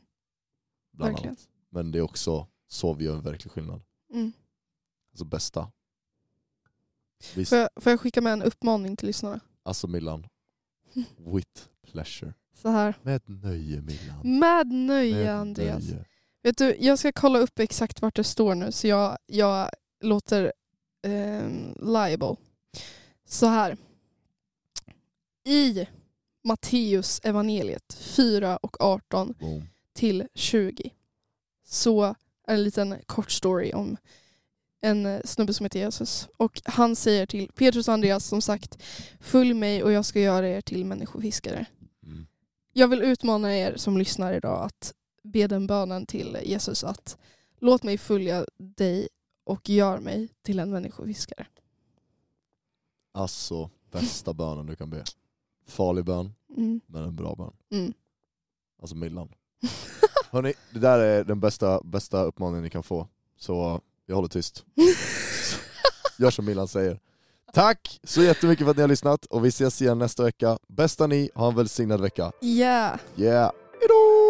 Bland 0.92 1.12
Verkligen. 1.12 1.30
annat. 1.30 1.48
Men 1.70 1.92
det 1.92 1.98
är 1.98 2.02
också 2.02 2.46
så 2.68 2.94
vi 2.94 3.04
gör 3.04 3.16
en 3.16 3.22
verklig 3.22 3.52
skillnad. 3.52 3.80
Mm. 4.12 4.32
Alltså 5.10 5.24
bästa. 5.24 5.72
Får, 7.34 7.58
jag, 7.58 7.68
får 7.76 7.90
jag 7.90 8.00
skicka 8.00 8.20
med 8.20 8.32
en 8.32 8.42
uppmaning 8.42 8.96
till 8.96 9.06
lyssnarna? 9.06 9.40
alltså 9.62 9.86
Millan. 9.86 10.26
With 11.16 11.68
pleasure. 11.82 12.34
Så 12.62 12.68
här. 12.68 12.94
Med 13.02 13.22
nöje 13.26 13.80
Millan. 13.80 14.38
Med 14.38 14.66
nöje 14.72 15.14
Med 15.24 15.34
Andreas. 15.34 15.84
nöje. 15.84 16.04
Vet 16.42 16.58
du, 16.58 16.76
jag 16.80 16.98
ska 16.98 17.12
kolla 17.12 17.38
upp 17.38 17.58
exakt 17.58 18.02
vart 18.02 18.16
det 18.16 18.24
står 18.24 18.54
nu 18.54 18.72
så 18.72 18.86
jag, 18.86 19.18
jag 19.26 19.70
låter 20.00 20.52
eh, 21.02 21.48
liable. 21.82 22.36
Så 23.26 23.46
här. 23.46 23.76
I 25.44 25.86
Matteus 26.44 27.20
evangeliet 27.24 27.94
4 27.94 28.56
och 28.56 28.80
18 28.80 29.34
Boom. 29.40 29.68
till 29.94 30.26
20 30.34 30.90
så 31.66 32.04
är 32.04 32.14
det 32.46 32.52
en 32.52 32.62
liten 32.64 32.96
kort 33.06 33.30
story 33.30 33.72
om 33.72 33.96
en 34.80 35.06
eh, 35.06 35.20
snubbe 35.24 35.54
som 35.54 35.64
heter 35.66 35.78
Jesus. 35.78 36.28
Och 36.36 36.60
han 36.64 36.96
säger 36.96 37.26
till 37.26 37.48
Petrus 37.54 37.88
och 37.88 37.94
Andreas 37.94 38.24
som 38.24 38.42
sagt 38.42 38.78
Följ 39.20 39.54
mig 39.54 39.82
och 39.82 39.92
jag 39.92 40.04
ska 40.04 40.20
göra 40.20 40.48
er 40.48 40.60
till 40.60 40.84
människofiskare. 40.84 41.66
Jag 42.78 42.88
vill 42.88 43.02
utmana 43.02 43.56
er 43.56 43.76
som 43.76 43.98
lyssnar 43.98 44.32
idag 44.32 44.64
att 44.64 44.94
be 45.22 45.46
den 45.46 45.66
bönen 45.66 46.06
till 46.06 46.38
Jesus 46.44 46.84
att 46.84 47.18
låt 47.58 47.82
mig 47.82 47.98
följa 47.98 48.46
dig 48.56 49.08
och 49.44 49.68
gör 49.68 49.98
mig 49.98 50.28
till 50.42 50.58
en 50.58 50.70
människofiskare. 50.70 51.46
Alltså 53.12 53.70
bästa 53.90 54.32
bönen 54.34 54.66
du 54.66 54.76
kan 54.76 54.90
be. 54.90 55.04
Farlig 55.66 56.04
bön, 56.04 56.34
Mm. 56.56 56.80
men 56.86 57.02
en 57.04 57.16
bra 57.16 57.34
bön. 57.34 57.52
Mm. 57.70 57.92
Alltså 58.80 58.96
Millan. 58.96 59.28
Hörni, 60.30 60.52
det 60.72 60.78
där 60.78 60.98
är 60.98 61.24
den 61.24 61.40
bästa, 61.40 61.80
bästa 61.84 62.22
uppmaningen 62.24 62.62
ni 62.64 62.70
kan 62.70 62.82
få. 62.82 63.08
Så 63.36 63.80
jag 64.06 64.14
håller 64.16 64.28
tyst. 64.28 64.64
Gör 66.18 66.30
som 66.30 66.44
Millan 66.44 66.68
säger. 66.68 67.00
Tack 67.52 68.00
så 68.04 68.22
jättemycket 68.22 68.64
för 68.64 68.70
att 68.70 68.76
ni 68.76 68.80
har 68.80 68.88
lyssnat 68.88 69.24
och 69.24 69.44
vi 69.44 69.48
ses 69.48 69.82
igen 69.82 69.98
nästa 69.98 70.22
vecka. 70.24 70.58
Bästa 70.68 71.06
ni, 71.06 71.30
ha 71.34 71.48
en 71.48 71.56
välsignad 71.56 72.00
vecka. 72.00 72.32
Yeah. 72.42 72.98
Yeah, 73.16 73.52
hejdå! 73.80 74.27